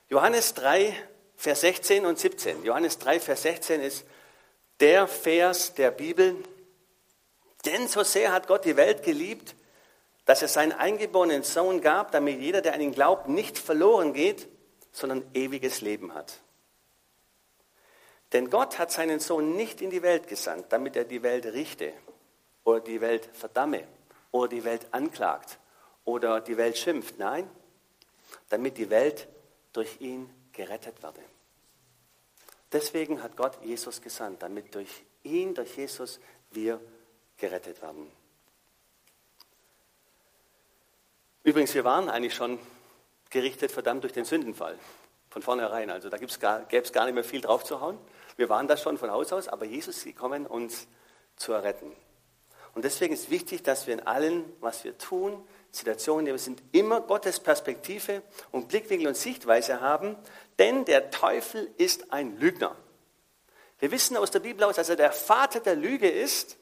[0.08, 0.94] Johannes 3,
[1.36, 2.64] Vers 16 und 17.
[2.64, 4.04] Johannes 3, Vers 16 ist
[4.80, 6.36] der Vers der Bibel.
[7.64, 9.54] Denn so sehr hat Gott die Welt geliebt,
[10.24, 14.48] dass er seinen eingeborenen Sohn gab, damit jeder, der an ihn glaubt, nicht verloren geht,
[14.92, 16.40] sondern ewiges Leben hat.
[18.32, 21.92] Denn Gott hat seinen Sohn nicht in die Welt gesandt, damit er die Welt richte
[22.64, 23.86] oder die Welt verdamme
[24.30, 25.58] oder die Welt anklagt
[26.04, 27.18] oder die Welt schimpft.
[27.18, 27.50] Nein,
[28.50, 29.28] damit die Welt
[29.72, 31.22] durch ihn gerettet werde.
[32.70, 36.80] Deswegen hat Gott Jesus gesandt, damit durch ihn, durch Jesus, wir
[37.38, 38.10] gerettet werden.
[41.44, 42.58] Übrigens, wir waren eigentlich schon
[43.30, 44.78] gerichtet, verdammt durch den Sündenfall.
[45.30, 45.90] Von vornherein.
[45.90, 47.98] Also da gäbe es gar nicht mehr viel drauf zu hauen.
[48.38, 50.86] Wir waren das schon von Haus aus, aber Jesus ist gekommen, uns
[51.34, 51.92] zu erretten.
[52.72, 56.62] Und deswegen ist wichtig, dass wir in allem, was wir tun, Situationen, denen wir sind,
[56.70, 58.22] immer Gottes Perspektive
[58.52, 60.16] und Blickwinkel und Sichtweise haben,
[60.60, 62.76] denn der Teufel ist ein Lügner.
[63.80, 66.58] Wir wissen aus der Bibel aus, dass er der Vater der Lüge ist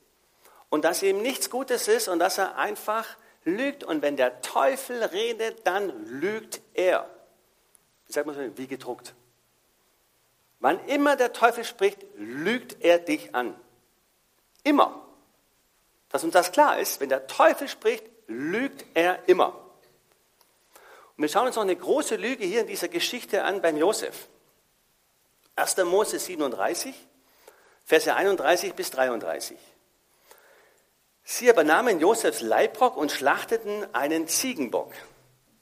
[0.70, 3.06] und dass ihm nichts Gutes ist und dass er einfach
[3.44, 3.84] lügt.
[3.84, 7.10] Und wenn der Teufel redet, dann lügt er.
[8.06, 9.14] Wie sagt man so, wie gedruckt.
[10.66, 13.54] Wann immer der Teufel spricht, lügt er dich an.
[14.64, 15.00] Immer.
[16.08, 19.54] Dass uns das klar ist, wenn der Teufel spricht, lügt er immer.
[21.16, 24.26] Und wir schauen uns noch eine große Lüge hier in dieser Geschichte an beim Josef.
[25.54, 25.76] 1.
[25.84, 26.96] Mose 37,
[27.84, 29.56] Verse 31 bis 33.
[31.22, 34.92] Sie aber nahmen Josefs Leibrock und schlachteten einen Ziegenbock,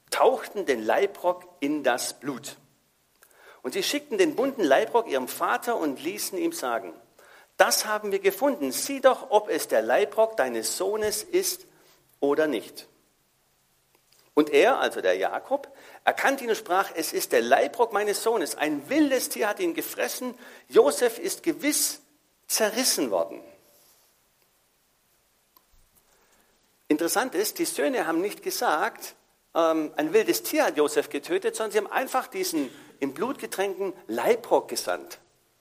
[0.09, 2.57] tauchten den Leibrock in das Blut.
[3.65, 6.93] Und sie schickten den bunten Leibrock ihrem Vater und ließen ihm sagen,
[7.57, 11.65] das haben wir gefunden, sieh doch, ob es der Leibrock deines Sohnes ist
[12.19, 12.87] oder nicht.
[14.35, 15.67] Und er, also der Jakob,
[16.03, 18.55] erkannte ihn und sprach, es ist der Leibrock meines Sohnes.
[18.55, 20.35] Ein wildes Tier hat ihn gefressen.
[20.67, 22.01] Josef ist gewiss
[22.45, 23.41] zerrissen worden.
[26.87, 29.15] Interessant ist, die Söhne haben nicht gesagt,
[29.55, 33.93] ähm, ein wildes Tier hat Josef getötet, sondern sie haben einfach diesen im Blut getränkten
[34.07, 35.19] Leibrock gesandt,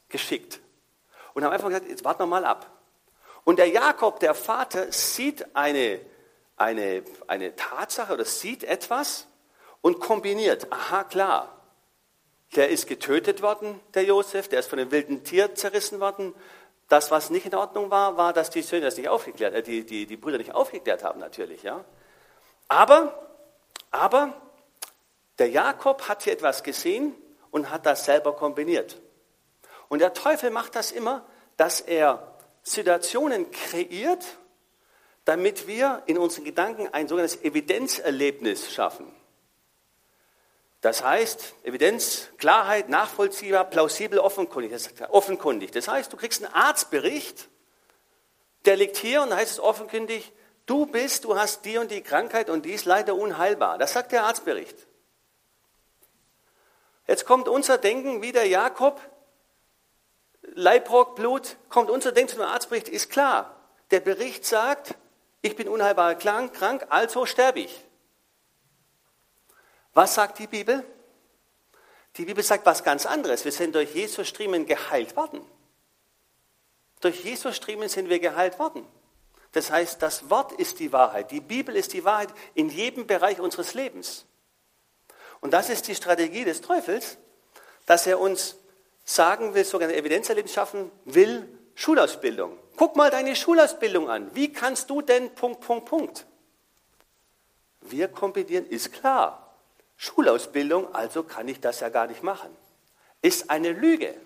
[0.08, 0.60] geschickt.
[1.34, 2.70] Und haben einfach gesagt, jetzt warten wir mal ab.
[3.44, 6.00] Und der Jakob, der Vater, sieht eine
[6.56, 9.26] eine, eine Tatsache oder sieht etwas
[9.80, 10.72] und kombiniert.
[10.72, 11.50] Aha, klar.
[12.54, 16.34] Der ist getötet worden, der Josef, der ist von einem wilden Tier zerrissen worden.
[16.88, 19.84] Das, was nicht in Ordnung war, war, dass die Söhne das nicht aufgeklärt, äh, die,
[19.84, 21.62] die, die Brüder nicht aufgeklärt haben, natürlich.
[21.62, 21.84] Ja.
[22.68, 23.28] Aber,
[23.90, 24.34] aber
[25.38, 27.14] der Jakob hat hier etwas gesehen
[27.54, 29.00] und hat das selber kombiniert.
[29.88, 31.24] Und der Teufel macht das immer,
[31.56, 34.24] dass er Situationen kreiert,
[35.24, 39.06] damit wir in unseren Gedanken ein sogenanntes Evidenzerlebnis schaffen.
[40.80, 44.72] Das heißt, Evidenz, Klarheit, nachvollziehbar, plausibel, offenkundig.
[45.70, 47.48] Das, heißt, du kriegst einen Arztbericht,
[48.64, 50.32] der liegt hier und da heißt es offenkundig,
[50.66, 53.78] du bist, du hast die und die Krankheit und die ist leider unheilbar.
[53.78, 54.88] Das sagt der Arztbericht.
[57.06, 59.00] Jetzt kommt unser Denken, wie der Jakob,
[60.42, 63.54] Leibrock, Blut, kommt unser Denken zu dem Arztbericht, ist klar.
[63.90, 64.94] Der Bericht sagt,
[65.42, 67.84] ich bin unheilbar krank, also sterbe ich.
[69.92, 70.84] Was sagt die Bibel?
[72.16, 73.44] Die Bibel sagt was ganz anderes.
[73.44, 75.40] Wir sind durch Jesus Striemen geheilt worden.
[77.00, 78.86] Durch Jesus Striemen sind wir geheilt worden.
[79.52, 81.30] Das heißt, das Wort ist die Wahrheit.
[81.30, 84.26] Die Bibel ist die Wahrheit in jedem Bereich unseres Lebens.
[85.44, 87.18] Und das ist die Strategie des Teufels,
[87.84, 88.56] dass er uns
[89.04, 92.58] sagen will, sogenannte Evidenzerlebnis schaffen will, Schulausbildung.
[92.76, 94.34] Guck mal deine Schulausbildung an.
[94.34, 96.26] Wie kannst du denn Punkt, Punkt, Punkt?
[97.82, 99.54] Wir kombinieren, ist klar.
[99.98, 102.48] Schulausbildung, also kann ich das ja gar nicht machen.
[103.20, 104.18] Ist eine Lüge.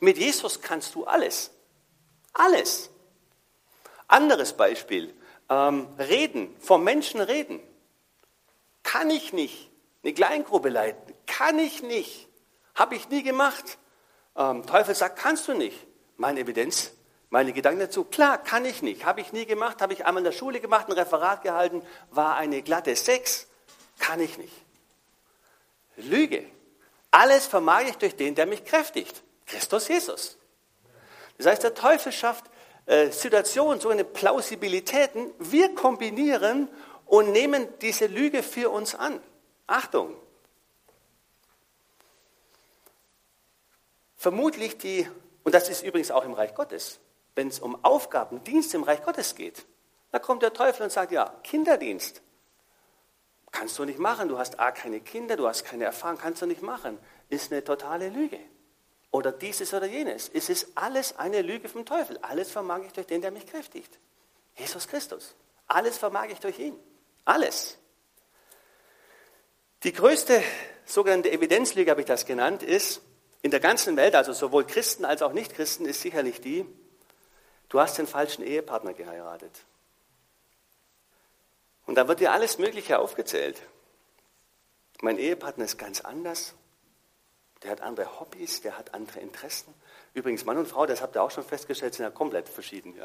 [0.00, 1.52] Mit Jesus kannst du alles.
[2.32, 2.90] Alles.
[4.08, 5.14] Anderes Beispiel.
[5.48, 7.60] Ähm, reden, vom Menschen reden.
[8.82, 9.70] Kann ich nicht.
[10.04, 11.14] Eine Kleingruppe leiten.
[11.26, 12.28] Kann ich nicht.
[12.74, 13.78] Habe ich nie gemacht.
[14.36, 15.86] Ähm, Teufel sagt, kannst du nicht.
[16.16, 16.92] Meine Evidenz
[17.34, 19.04] meine Gedanken dazu, klar, kann ich nicht.
[19.04, 22.36] Habe ich nie gemacht, habe ich einmal in der Schule gemacht, ein Referat gehalten, war
[22.36, 23.48] eine glatte Sechs,
[23.98, 24.52] kann ich nicht.
[25.96, 26.46] Lüge.
[27.10, 29.24] Alles vermag ich durch den, der mich kräftigt.
[29.46, 30.38] Christus Jesus.
[31.36, 32.44] Das heißt, der Teufel schafft
[32.86, 35.32] äh, Situationen, sogenannte Plausibilitäten.
[35.40, 36.68] Wir kombinieren
[37.04, 39.20] und nehmen diese Lüge für uns an.
[39.66, 40.16] Achtung.
[44.16, 45.08] Vermutlich die,
[45.42, 46.98] und das ist übrigens auch im Reich Gottes,
[47.34, 49.66] wenn es um Aufgaben, Dienst im Reich Gottes geht,
[50.12, 52.22] da kommt der Teufel und sagt, ja, Kinderdienst.
[53.50, 56.46] Kannst du nicht machen, du hast A, keine Kinder, du hast keine Erfahrung, kannst du
[56.46, 56.98] nicht machen.
[57.28, 58.38] Ist eine totale Lüge.
[59.10, 60.28] Oder dieses oder jenes.
[60.28, 62.18] Es ist alles eine Lüge vom Teufel.
[62.22, 63.98] Alles vermag ich durch den, der mich kräftigt.
[64.56, 65.34] Jesus Christus.
[65.68, 66.76] Alles vermag ich durch ihn.
[67.24, 67.78] Alles.
[69.84, 70.42] Die größte
[70.86, 73.02] sogenannte Evidenzlüge, habe ich das genannt, ist
[73.42, 76.66] in der ganzen Welt, also sowohl Christen als auch Nichtchristen, ist sicherlich die,
[77.68, 79.52] du hast den falschen Ehepartner geheiratet.
[81.84, 83.60] Und da wird dir alles Mögliche aufgezählt.
[85.02, 86.54] Mein Ehepartner ist ganz anders.
[87.62, 89.74] Der hat andere Hobbys, der hat andere Interessen.
[90.14, 92.94] Übrigens, Mann und Frau, das habt ihr auch schon festgestellt, sind ja komplett verschieden.
[92.96, 93.04] Ja.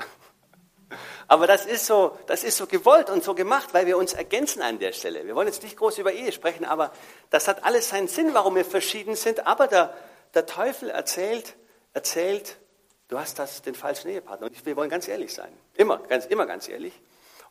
[1.29, 4.63] Aber das ist, so, das ist so gewollt und so gemacht, weil wir uns ergänzen
[4.63, 5.25] an der Stelle.
[5.27, 6.91] Wir wollen jetzt nicht groß über Ehe sprechen, aber
[7.29, 9.45] das hat alles seinen Sinn, warum wir verschieden sind.
[9.45, 9.93] Aber der,
[10.33, 11.55] der Teufel erzählt,
[11.93, 12.57] erzählt
[13.09, 14.47] du hast das, den falschen Ehepartner.
[14.47, 15.51] Und wir wollen ganz ehrlich sein.
[15.75, 16.99] Immer, ganz, immer ganz ehrlich.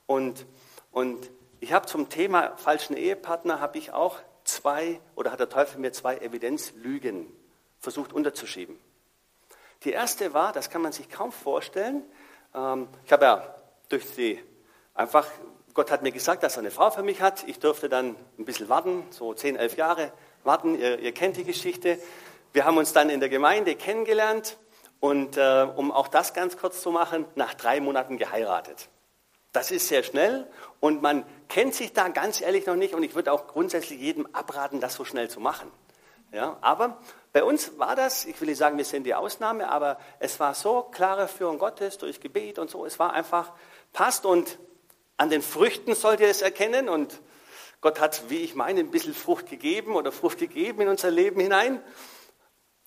[0.07, 0.47] Und,
[0.91, 5.81] und ich habe zum Thema falschen Ehepartner, habe ich auch zwei, oder hat der Teufel
[5.81, 7.33] mir zwei Evidenzlügen
[7.79, 8.79] versucht unterzuschieben.
[9.85, 12.03] Die erste war, das kann man sich kaum vorstellen,
[12.55, 13.55] ähm, ich habe ja
[13.88, 14.38] durch die,
[14.94, 15.27] einfach,
[15.74, 17.44] Gott hat mir gesagt, dass er eine Frau für mich hat.
[17.46, 20.12] Ich durfte dann ein bisschen warten, so 10, 11 Jahre
[20.44, 20.79] warten.
[20.79, 21.98] Ihr, ihr kennt die Geschichte.
[22.53, 24.59] Wir haben uns dann in der Gemeinde kennengelernt
[25.01, 28.88] und äh, um auch das ganz kurz zu machen, nach drei Monaten geheiratet.
[29.53, 30.46] Das ist sehr schnell
[30.81, 34.27] und man kennt sich da ganz ehrlich noch nicht und ich würde auch grundsätzlich jedem
[34.35, 35.70] abraten, das so schnell zu machen.
[36.33, 36.98] Ja, aber
[37.33, 40.53] bei uns war das, ich will nicht sagen, wir sind die Ausnahme, aber es war
[40.53, 43.53] so klare Führung Gottes durch Gebet und so, es war einfach
[43.92, 44.59] passt und
[45.16, 47.20] an den Früchten sollt ihr es erkennen und
[47.81, 51.40] Gott hat, wie ich meine, ein bisschen Frucht gegeben oder Frucht gegeben in unser Leben
[51.40, 51.83] hinein.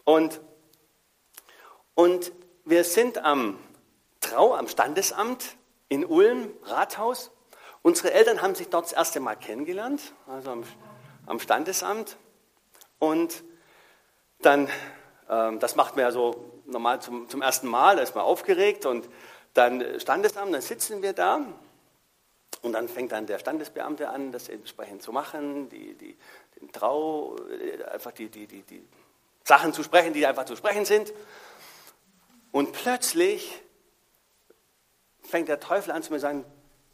[0.03, 0.41] Und,
[1.95, 2.31] und
[2.65, 3.57] wir sind am
[4.19, 5.55] Trau, am Standesamt
[5.87, 7.31] in Ulm, Rathaus.
[7.81, 10.63] Unsere Eltern haben sich dort das erste Mal kennengelernt, also am,
[11.25, 12.17] am Standesamt.
[12.99, 13.43] Und
[14.39, 14.69] dann,
[15.29, 18.85] ähm, das macht man ja so normal zum, zum ersten Mal, da ist man aufgeregt
[18.85, 19.09] und
[19.53, 21.41] dann Standesamt, dann sitzen wir da
[22.61, 26.17] und dann fängt dann der Standesbeamte an, das entsprechend zu machen, die, die,
[26.59, 28.87] den Trau, äh, einfach die, die, die, die
[29.43, 31.11] Sachen zu sprechen, die einfach zu sprechen sind.
[32.51, 33.61] Und plötzlich
[35.21, 36.45] fängt der Teufel an zu mir sagen,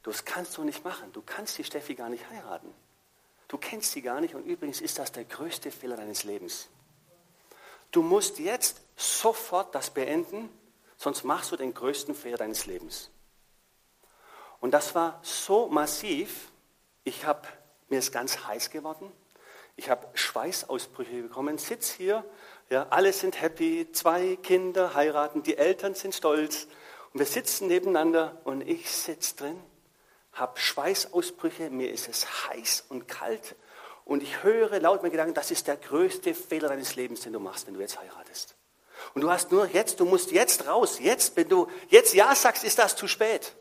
[0.04, 2.74] das kannst du nicht machen, du kannst die Steffi gar nicht heiraten.
[3.48, 6.68] Du kennst sie gar nicht und übrigens ist das der größte Fehler deines Lebens.
[7.92, 10.50] Du musst jetzt sofort das beenden,
[10.98, 13.12] sonst machst du den größten Fehler deines Lebens.
[14.60, 16.52] Und das war so massiv,
[17.04, 17.48] ich habe
[17.90, 19.12] mir ist ganz heiß geworden.
[19.76, 22.26] Ich habe Schweißausbrüche bekommen, sitz hier,
[22.70, 26.68] ja, alle sind happy, zwei Kinder heiraten, die Eltern sind stolz
[27.14, 29.64] und wir sitzen nebeneinander und ich sitze drin,
[30.34, 33.56] habe Schweißausbrüche, mir ist es heiß und kalt
[34.04, 37.40] und ich höre laut meinen Gedanken, das ist der größte Fehler deines Lebens, den du
[37.40, 38.57] machst, wenn du jetzt heiratest.
[39.14, 42.64] Und du hast nur jetzt, du musst jetzt raus, jetzt, wenn du jetzt Ja sagst,
[42.64, 43.54] ist das zu spät.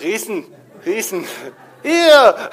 [0.00, 0.52] Riesen,
[0.84, 1.26] Riesen,
[1.82, 2.50] hier!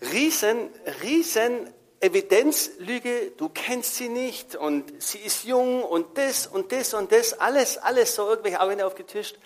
[0.00, 0.70] Riesen,
[1.02, 7.10] Riesen Evidenzlüge, du kennst sie nicht und sie ist jung und das und das und
[7.10, 9.36] das, alles, alles so irgendwelche Argumente aufgetischt.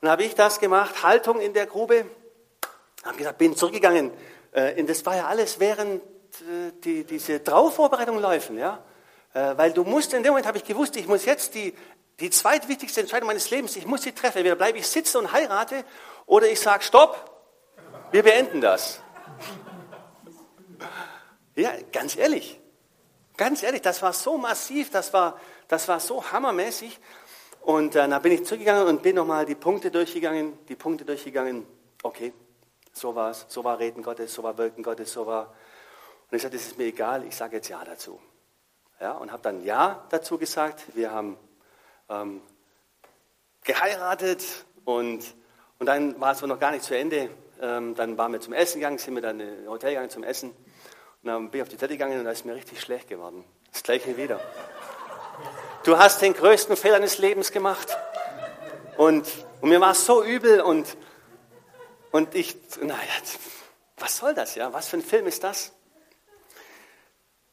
[0.00, 2.06] Und habe ich das gemacht, Haltung in der Grube,
[3.04, 4.12] habe gesagt, bin zurückgegangen.
[4.56, 8.82] Äh, das war ja alles während äh, die, diese Trauvorbereitung laufen, ja.
[9.34, 11.74] Äh, weil du musst, in dem Moment habe ich gewusst, ich muss jetzt die,
[12.18, 14.38] die zweitwichtigste Entscheidung meines Lebens, ich muss sie treffen.
[14.38, 15.84] Entweder bleibe ich sitzen und heirate
[16.24, 17.30] oder ich sage, stopp,
[18.10, 19.00] wir beenden das.
[21.58, 22.60] Ja, ganz ehrlich,
[23.38, 27.00] ganz ehrlich, das war so massiv, das war, das war so hammermäßig.
[27.62, 31.66] Und äh, dann bin ich zurückgegangen und bin nochmal die Punkte durchgegangen, die Punkte durchgegangen.
[32.02, 32.34] Okay,
[32.96, 35.52] so war so war Reden Gottes, so war Wirken Gottes, so war.
[36.30, 38.18] Und ich sagte, das ist mir egal, ich sage jetzt Ja dazu.
[39.00, 40.82] Ja, und habe dann Ja dazu gesagt.
[40.94, 41.36] Wir haben
[42.08, 42.40] ähm,
[43.64, 44.42] geheiratet
[44.86, 45.22] und,
[45.78, 47.28] und dann war es noch gar nicht zu Ende.
[47.60, 50.24] Ähm, dann waren wir zum Essen gegangen, sind wir dann in ein Hotel gegangen zum
[50.24, 50.50] Essen.
[50.50, 53.44] Und dann bin ich auf die Toilette gegangen und da ist mir richtig schlecht geworden.
[53.72, 54.40] Das gleiche wieder.
[55.84, 57.94] Du hast den größten Fehler deines Lebens gemacht.
[58.96, 59.28] Und,
[59.60, 60.96] und mir war es so übel und,
[62.16, 62.98] und ich, naja,
[63.98, 64.72] was soll das, ja?
[64.72, 65.74] Was für ein Film ist das?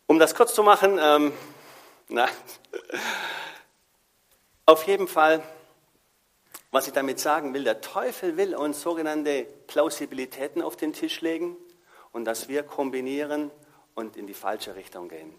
[0.07, 1.33] Um das kurz zu machen, ähm,
[2.07, 2.29] na,
[4.65, 5.43] auf jeden Fall,
[6.71, 11.57] was ich damit sagen will, der Teufel will uns sogenannte Plausibilitäten auf den Tisch legen
[12.13, 13.51] und dass wir kombinieren
[13.95, 15.35] und in die falsche Richtung gehen.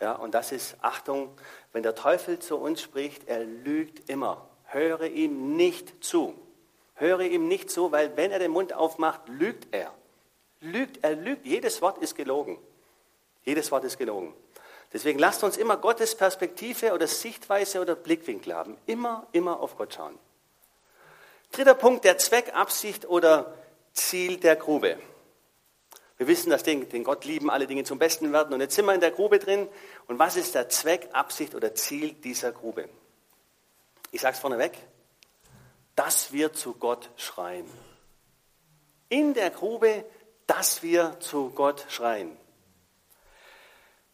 [0.00, 1.36] Ja, und das ist, Achtung,
[1.72, 4.48] wenn der Teufel zu uns spricht, er lügt immer.
[4.66, 6.45] Höre ihm nicht zu.
[6.96, 9.92] Höre ihm nicht zu, weil wenn er den Mund aufmacht, lügt er.
[10.60, 11.46] Lügt, er lügt.
[11.46, 12.58] Jedes Wort ist gelogen.
[13.44, 14.34] Jedes Wort ist gelogen.
[14.92, 18.78] Deswegen lasst uns immer Gottes Perspektive oder Sichtweise oder Blickwinkel haben.
[18.86, 20.18] Immer, immer auf Gott schauen.
[21.52, 23.54] Dritter Punkt, der Zweck, Absicht oder
[23.92, 24.98] Ziel der Grube.
[26.16, 28.54] Wir wissen, dass den, den Gott lieben alle Dinge zum Besten werden.
[28.54, 29.68] Und jetzt sind wir in der Grube drin.
[30.06, 32.88] Und was ist der Zweck, Absicht oder Ziel dieser Grube?
[34.12, 34.72] Ich sage es vorneweg,
[35.96, 37.66] dass wir zu Gott schreien.
[39.08, 40.04] In der Grube,
[40.46, 42.36] dass wir zu Gott schreien.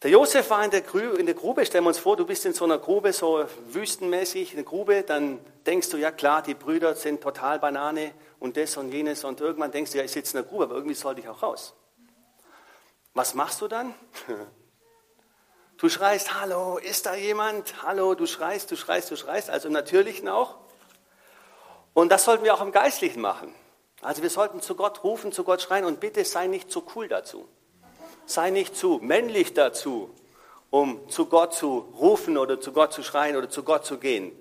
[0.01, 2.45] Der Josef war in der, Grube, in der Grube, stellen wir uns vor, du bist
[2.45, 6.55] in so einer Grube, so wüstenmäßig, in der Grube, dann denkst du, ja klar, die
[6.55, 10.37] Brüder sind total Banane und das und jenes und irgendwann denkst du, ja, ich sitze
[10.37, 11.73] in der Grube, aber irgendwie sollte ich auch raus.
[13.13, 13.93] Was machst du dann?
[15.77, 17.83] Du schreist, hallo, ist da jemand?
[17.83, 20.62] Hallo, du schreist, du schreist, du schreist, also im Natürlichen auch.
[21.93, 23.53] Und das sollten wir auch im Geistlichen machen.
[24.01, 27.07] Also wir sollten zu Gott rufen, zu Gott schreien und bitte sei nicht zu cool
[27.07, 27.47] dazu.
[28.25, 30.09] Sei nicht zu männlich dazu,
[30.69, 34.37] um zu Gott zu rufen oder zu Gott zu schreien oder zu Gott zu gehen.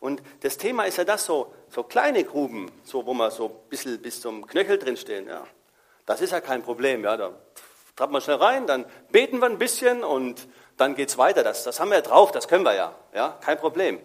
[0.00, 3.68] Und das Thema ist ja das so, so kleine Gruben, so wo man so ein
[3.68, 5.46] bisschen bis zum Knöchel drin stehen, ja.
[6.06, 7.16] Das ist ja kein Problem, ja.
[7.16, 7.32] Da
[7.94, 11.44] trappen wir schnell rein, dann beten wir ein bisschen und dann geht es weiter.
[11.44, 13.98] Das, das haben wir ja drauf, das können wir ja, ja, kein Problem.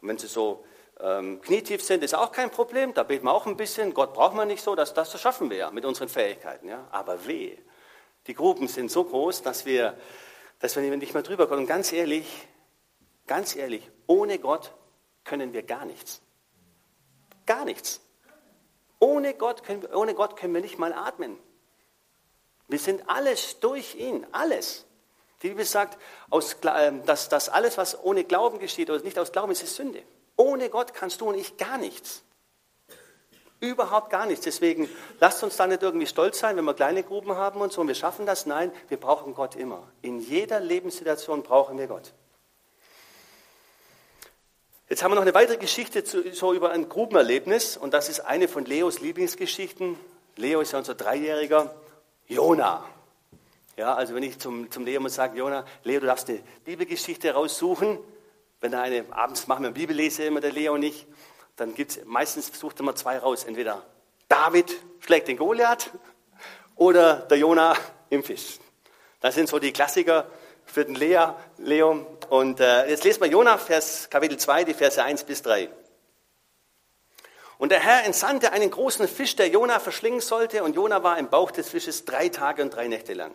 [0.00, 0.64] Und wenn Sie so
[1.02, 3.92] ähm, knietief sind, ist auch kein Problem, da beten wir auch ein bisschen.
[3.92, 6.86] Gott braucht man nicht so, das, das schaffen wir ja mit unseren Fähigkeiten, ja.
[6.92, 7.58] Aber weh,
[8.28, 9.98] die Gruppen sind so groß, dass wir,
[10.60, 11.62] dass wir nicht mehr drüber kommen.
[11.62, 12.26] Und ganz ehrlich,
[13.26, 14.72] ganz ehrlich, ohne Gott
[15.24, 16.22] können wir gar nichts.
[17.46, 18.00] Gar nichts.
[19.00, 21.36] Ohne Gott können wir, ohne Gott können wir nicht mal atmen.
[22.68, 24.86] Wir sind alles durch ihn, alles.
[25.42, 25.98] Die Bibel sagt,
[26.30, 29.74] aus, ähm, dass, dass alles, was ohne Glauben geschieht oder nicht aus Glauben ist, ist
[29.74, 30.04] Sünde.
[30.42, 32.24] Ohne Gott kannst du und ich gar nichts.
[33.60, 34.44] Überhaupt gar nichts.
[34.44, 34.88] Deswegen
[35.20, 37.86] lasst uns da nicht irgendwie stolz sein, wenn wir kleine Gruben haben und so und
[37.86, 38.44] wir schaffen das.
[38.44, 39.86] Nein, wir brauchen Gott immer.
[40.02, 42.12] In jeder Lebenssituation brauchen wir Gott.
[44.88, 48.18] Jetzt haben wir noch eine weitere Geschichte zu, so über ein Grubenerlebnis und das ist
[48.18, 49.96] eine von Leos Lieblingsgeschichten.
[50.34, 51.72] Leo ist ja unser Dreijähriger.
[52.26, 52.84] Jona.
[53.76, 57.32] Ja, also wenn ich zum, zum Leo muss sagen, Jona, Leo, du darfst eine Bibelgeschichte
[57.32, 58.00] raussuchen.
[58.62, 61.08] Wenn er eine, abends machen wir Bibellese immer der Leo nicht,
[61.56, 63.42] dann gibt's, meistens sucht er mal zwei raus.
[63.42, 63.84] Entweder
[64.28, 65.90] David schlägt den Goliath
[66.76, 67.76] oder der Jona
[68.08, 68.60] im Fisch.
[69.20, 70.28] Das sind so die Klassiker
[70.64, 72.06] für den Lea, Leo.
[72.30, 75.68] Und äh, jetzt lesen wir Jona, Vers, Kapitel 2, die Verse 1 bis 3.
[77.58, 81.28] Und der Herr entsandte einen großen Fisch, der Jona verschlingen sollte, und Jona war im
[81.28, 83.34] Bauch des Fisches drei Tage und drei Nächte lang.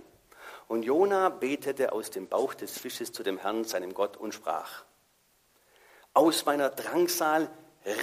[0.70, 4.86] Und Jona betete aus dem Bauch des Fisches zu dem Herrn, seinem Gott, und sprach:
[6.18, 7.48] Aus meiner Drangsal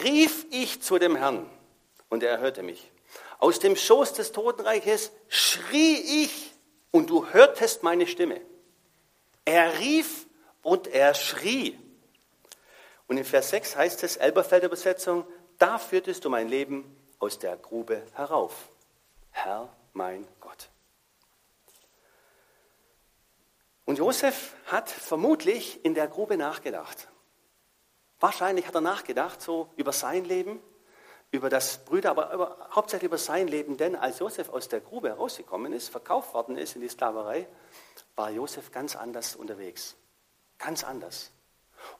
[0.04, 1.50] rief ich zu dem Herrn,
[2.10, 2.92] und er hörte mich.
[3.40, 6.52] Aus dem Schoß des Totenreiches schrie ich,
[6.92, 8.40] und du hörtest meine Stimme.
[9.44, 10.28] Er rief
[10.62, 11.76] und er schrie.
[13.08, 15.26] Und in Vers 6 heißt es, Elberfelder Übersetzung,
[15.58, 18.68] da führtest du mein Leben aus der Grube herauf.
[19.32, 20.68] Herr, mein Gott.
[23.84, 27.08] Und Josef hat vermutlich in der Grube nachgedacht.
[28.24, 30.58] Wahrscheinlich hat er nachgedacht, so über sein Leben,
[31.30, 35.10] über das Brüder, aber über, hauptsächlich über sein Leben, denn als Josef aus der Grube
[35.10, 37.46] herausgekommen ist, verkauft worden ist in die Sklaverei,
[38.16, 39.94] war Josef ganz anders unterwegs.
[40.56, 41.32] Ganz anders.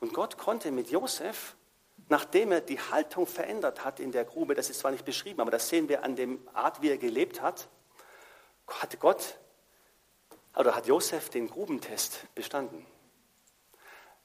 [0.01, 1.57] Und Gott konnte mit Josef,
[2.09, 5.51] nachdem er die Haltung verändert hat in der Grube, das ist zwar nicht beschrieben, aber
[5.51, 7.69] das sehen wir an der Art, wie er gelebt hat,
[8.67, 9.37] hatte Gott
[10.57, 12.87] oder hat Josef den Grubentest bestanden.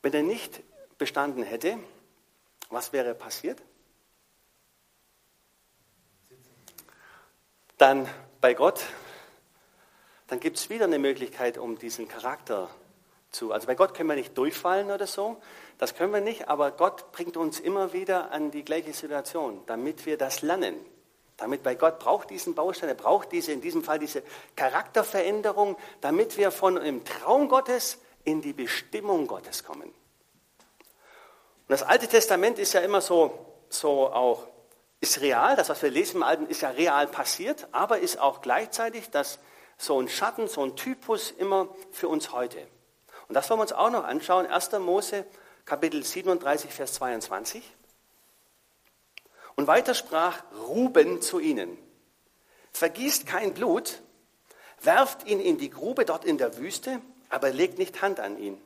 [0.02, 0.64] Wenn er nicht
[1.00, 1.80] bestanden hätte,
[2.70, 3.60] was wäre passiert?
[7.80, 8.08] Dann
[8.42, 8.86] bei Gott,
[10.28, 12.70] dann gibt es wieder eine Möglichkeit, um diesen Charakter
[13.32, 13.52] zu.
[13.52, 15.42] Also bei Gott können wir nicht durchfallen oder so,
[15.78, 20.06] das können wir nicht, aber Gott bringt uns immer wieder an die gleiche Situation, damit
[20.06, 20.76] wir das lernen.
[21.38, 24.24] Damit bei Gott braucht diesen Baustein, er braucht diese, in diesem Fall diese
[24.58, 29.94] Charakterveränderung, damit wir von dem Traum Gottes in die Bestimmung Gottes kommen.
[31.70, 34.48] Und das Alte Testament ist ja immer so, so auch,
[35.02, 38.42] ist real, das, was wir lesen im Alten, ist ja real passiert, aber ist auch
[38.42, 39.38] gleichzeitig das,
[39.78, 42.58] so ein Schatten, so ein Typus immer für uns heute.
[43.28, 44.48] Und das wollen wir uns auch noch anschauen.
[44.48, 44.72] 1.
[44.80, 45.26] Mose,
[45.66, 47.62] Kapitel 37, Vers 22.
[49.56, 51.78] Und weiter sprach Ruben zu ihnen,
[52.74, 54.02] vergießt kein Blut,
[54.82, 57.00] werft ihn in die Grube dort in der Wüste,
[57.30, 58.60] aber legt nicht Hand an ihn.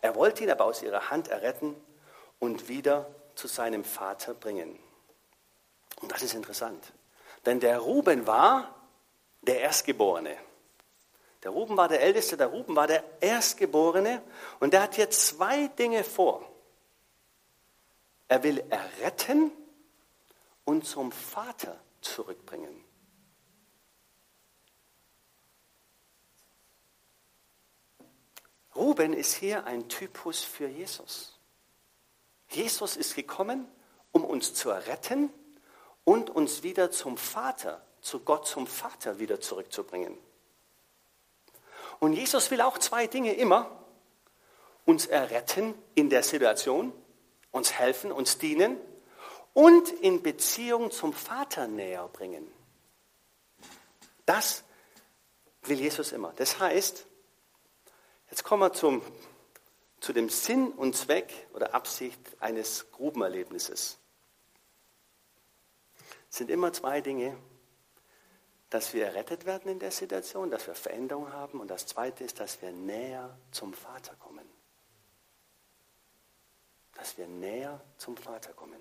[0.00, 1.76] Er wollte ihn aber aus ihrer Hand erretten
[2.40, 4.76] und wieder zu seinem Vater bringen.
[6.00, 6.92] Und das ist interessant,
[7.46, 8.74] denn der Ruben war
[9.42, 10.36] der Erstgeborene.
[11.42, 14.22] Der Ruben war der Älteste, der Ruben war der Erstgeborene
[14.58, 16.50] und der hat hier zwei Dinge vor.
[18.28, 19.50] Er will erretten
[20.64, 22.84] und zum Vater zurückbringen.
[28.74, 31.39] Ruben ist hier ein Typus für Jesus.
[32.50, 33.66] Jesus ist gekommen,
[34.12, 35.32] um uns zu erretten
[36.04, 40.16] und uns wieder zum Vater, zu Gott zum Vater wieder zurückzubringen.
[42.00, 43.70] Und Jesus will auch zwei Dinge immer.
[44.86, 46.92] Uns erretten in der Situation,
[47.52, 48.76] uns helfen, uns dienen
[49.52, 52.50] und in Beziehung zum Vater näher bringen.
[54.26, 54.64] Das
[55.62, 56.32] will Jesus immer.
[56.36, 57.04] Das heißt,
[58.30, 59.02] jetzt kommen wir zum,
[60.00, 63.98] zu dem Sinn und Zweck oder Absicht eines Grubenerlebnisses.
[66.30, 67.36] Es sind immer zwei Dinge,
[68.70, 72.40] dass wir errettet werden in der Situation, dass wir Veränderung haben und das Zweite ist,
[72.40, 74.48] dass wir näher zum Vater kommen.
[76.94, 78.80] Dass wir näher zum Vater kommen.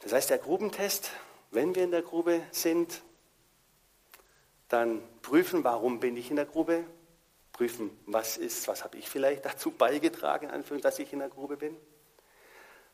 [0.00, 1.10] Das heißt, der Grubentest,
[1.50, 3.02] wenn wir in der Grube sind,
[4.68, 6.84] dann prüfen, warum bin ich in der Grube,
[7.52, 10.50] prüfen, was ist, was habe ich vielleicht dazu beigetragen,
[10.82, 11.76] dass ich in der Grube bin.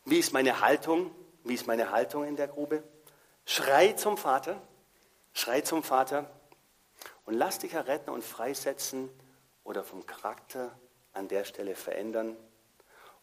[0.04, 1.10] Wie ist meine Haltung?
[1.44, 2.82] Wie ist meine Haltung in der Grube?
[3.44, 4.60] Schrei zum Vater,
[5.32, 6.30] schrei zum Vater
[7.24, 9.08] und lass dich erretten und freisetzen
[9.64, 10.78] oder vom Charakter
[11.12, 12.36] an der Stelle verändern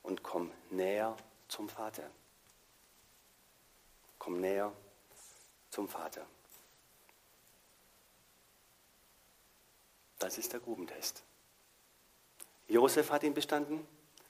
[0.03, 1.15] und komm näher
[1.47, 2.09] zum Vater.
[4.17, 4.71] Komm näher
[5.69, 6.25] zum Vater.
[10.19, 11.23] Das ist der Grubentest.
[12.67, 13.85] Josef hat ihn bestanden.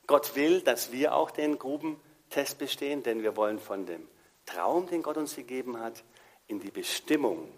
[0.08, 4.08] Gott will, dass wir auch den Grubentest bestehen, denn wir wollen von dem
[4.46, 6.04] Traum, den Gott uns gegeben hat,
[6.48, 7.52] in die Bestimmung,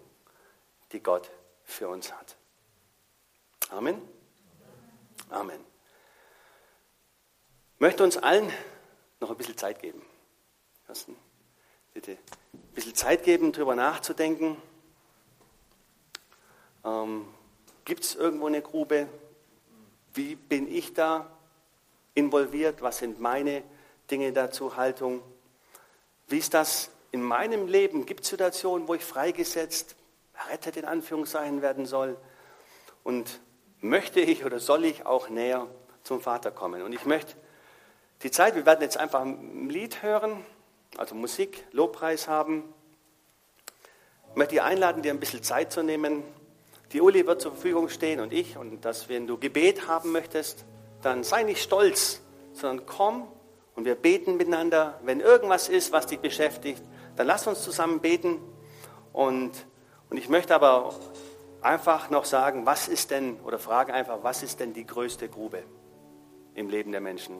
[0.92, 1.30] die Gott
[1.64, 2.36] für uns hat.
[3.70, 4.00] Amen.
[5.28, 5.60] Amen.
[7.74, 8.50] Ich möchte uns allen
[9.20, 10.02] noch ein bisschen Zeit geben.
[10.86, 11.16] Ersten,
[11.92, 14.56] bitte ein bisschen Zeit geben, darüber nachzudenken.
[16.84, 17.26] Ähm,
[17.88, 19.08] Gibt es irgendwo eine Grube?
[20.12, 21.26] Wie bin ich da
[22.12, 22.82] involviert?
[22.82, 23.62] Was sind meine
[24.10, 25.22] Dinge dazu, Haltung?
[26.26, 28.04] Wie ist das in meinem Leben?
[28.04, 29.96] Gibt es Situationen, wo ich freigesetzt,
[30.34, 32.18] errettet in Anführungszeichen werden soll?
[33.04, 33.40] Und
[33.80, 35.66] möchte ich oder soll ich auch näher
[36.02, 36.82] zum Vater kommen?
[36.82, 37.36] Und ich möchte
[38.22, 40.44] die Zeit, wir werden jetzt einfach ein Lied hören,
[40.98, 42.64] also Musik, Lobpreis haben.
[44.28, 46.22] Ich möchte dich einladen, dir ein bisschen Zeit zu nehmen,
[46.92, 48.56] die Uli wird zur Verfügung stehen und ich.
[48.56, 50.64] Und dass, wenn du Gebet haben möchtest,
[51.02, 52.22] dann sei nicht stolz,
[52.52, 53.28] sondern komm
[53.74, 54.98] und wir beten miteinander.
[55.02, 56.82] Wenn irgendwas ist, was dich beschäftigt,
[57.16, 58.38] dann lass uns zusammen beten.
[59.12, 59.52] Und,
[60.10, 60.94] und ich möchte aber
[61.60, 65.62] einfach noch sagen, was ist denn, oder frage einfach, was ist denn die größte Grube
[66.54, 67.36] im Leben der Menschen,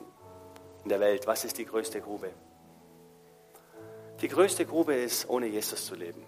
[0.83, 1.27] in der Welt?
[1.27, 2.31] Was ist die größte Grube?
[4.21, 6.25] Die größte Grube ist, ohne Jesus zu leben.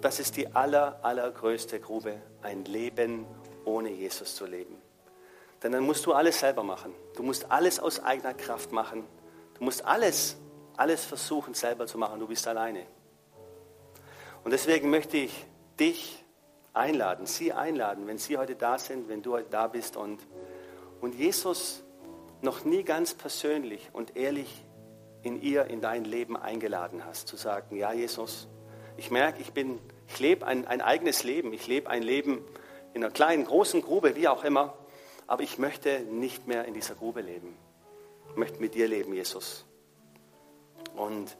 [0.00, 3.26] Das ist die aller, allergrößte Grube, ein Leben
[3.64, 4.76] ohne Jesus zu leben.
[5.62, 6.94] Denn dann musst du alles selber machen.
[7.16, 9.04] Du musst alles aus eigener Kraft machen.
[9.58, 10.36] Du musst alles,
[10.76, 12.20] alles versuchen selber zu machen.
[12.20, 12.86] Du bist alleine.
[14.44, 15.46] Und deswegen möchte ich
[15.80, 16.24] dich
[16.74, 20.20] einladen, Sie einladen, wenn Sie heute da sind, wenn du heute da bist und,
[21.00, 21.82] und Jesus
[22.40, 24.64] noch nie ganz persönlich und ehrlich
[25.22, 28.48] in ihr, in dein Leben eingeladen hast, zu sagen, ja Jesus,
[28.98, 29.52] ich merke, ich
[30.08, 31.52] ich lebe ein, ein eigenes Leben.
[31.52, 32.44] Ich lebe ein Leben
[32.92, 34.74] in einer kleinen, großen Grube, wie auch immer.
[35.26, 37.56] Aber ich möchte nicht mehr in dieser Grube leben.
[38.30, 39.64] Ich möchte mit dir leben, Jesus.
[40.96, 41.36] Und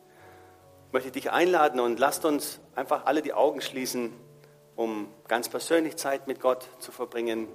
[0.92, 4.12] möchte dich einladen und lasst uns einfach alle die Augen schließen,
[4.76, 7.48] um ganz persönlich Zeit mit Gott zu verbringen.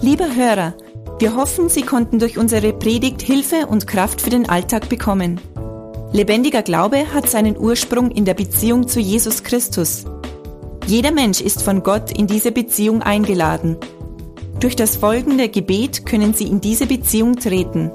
[0.00, 0.76] Lieber Hörer,
[1.18, 5.40] wir hoffen, Sie konnten durch unsere Predigt Hilfe und Kraft für den Alltag bekommen.
[6.12, 10.04] Lebendiger Glaube hat seinen Ursprung in der Beziehung zu Jesus Christus.
[10.86, 13.76] Jeder Mensch ist von Gott in diese Beziehung eingeladen.
[14.60, 17.90] Durch das folgende Gebet können Sie in diese Beziehung treten.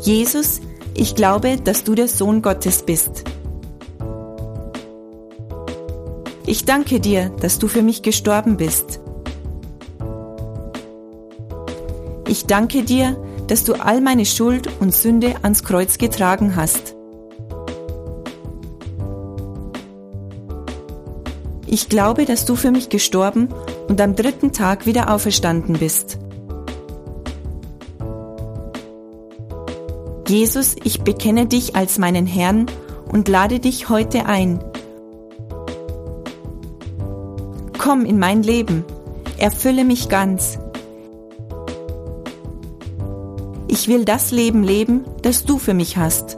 [0.00, 0.60] Jesus,
[0.94, 3.24] ich glaube, dass du der Sohn Gottes bist.
[6.46, 9.00] Ich danke dir, dass du für mich gestorben bist.
[12.26, 13.16] Ich danke dir,
[13.50, 16.94] dass du all meine Schuld und Sünde ans Kreuz getragen hast.
[21.66, 23.48] Ich glaube, dass du für mich gestorben
[23.88, 26.18] und am dritten Tag wieder auferstanden bist.
[30.28, 32.66] Jesus, ich bekenne dich als meinen Herrn
[33.10, 34.62] und lade dich heute ein.
[37.78, 38.84] Komm in mein Leben,
[39.38, 40.60] erfülle mich ganz.
[43.80, 46.36] Ich will das Leben leben, das du für mich hast.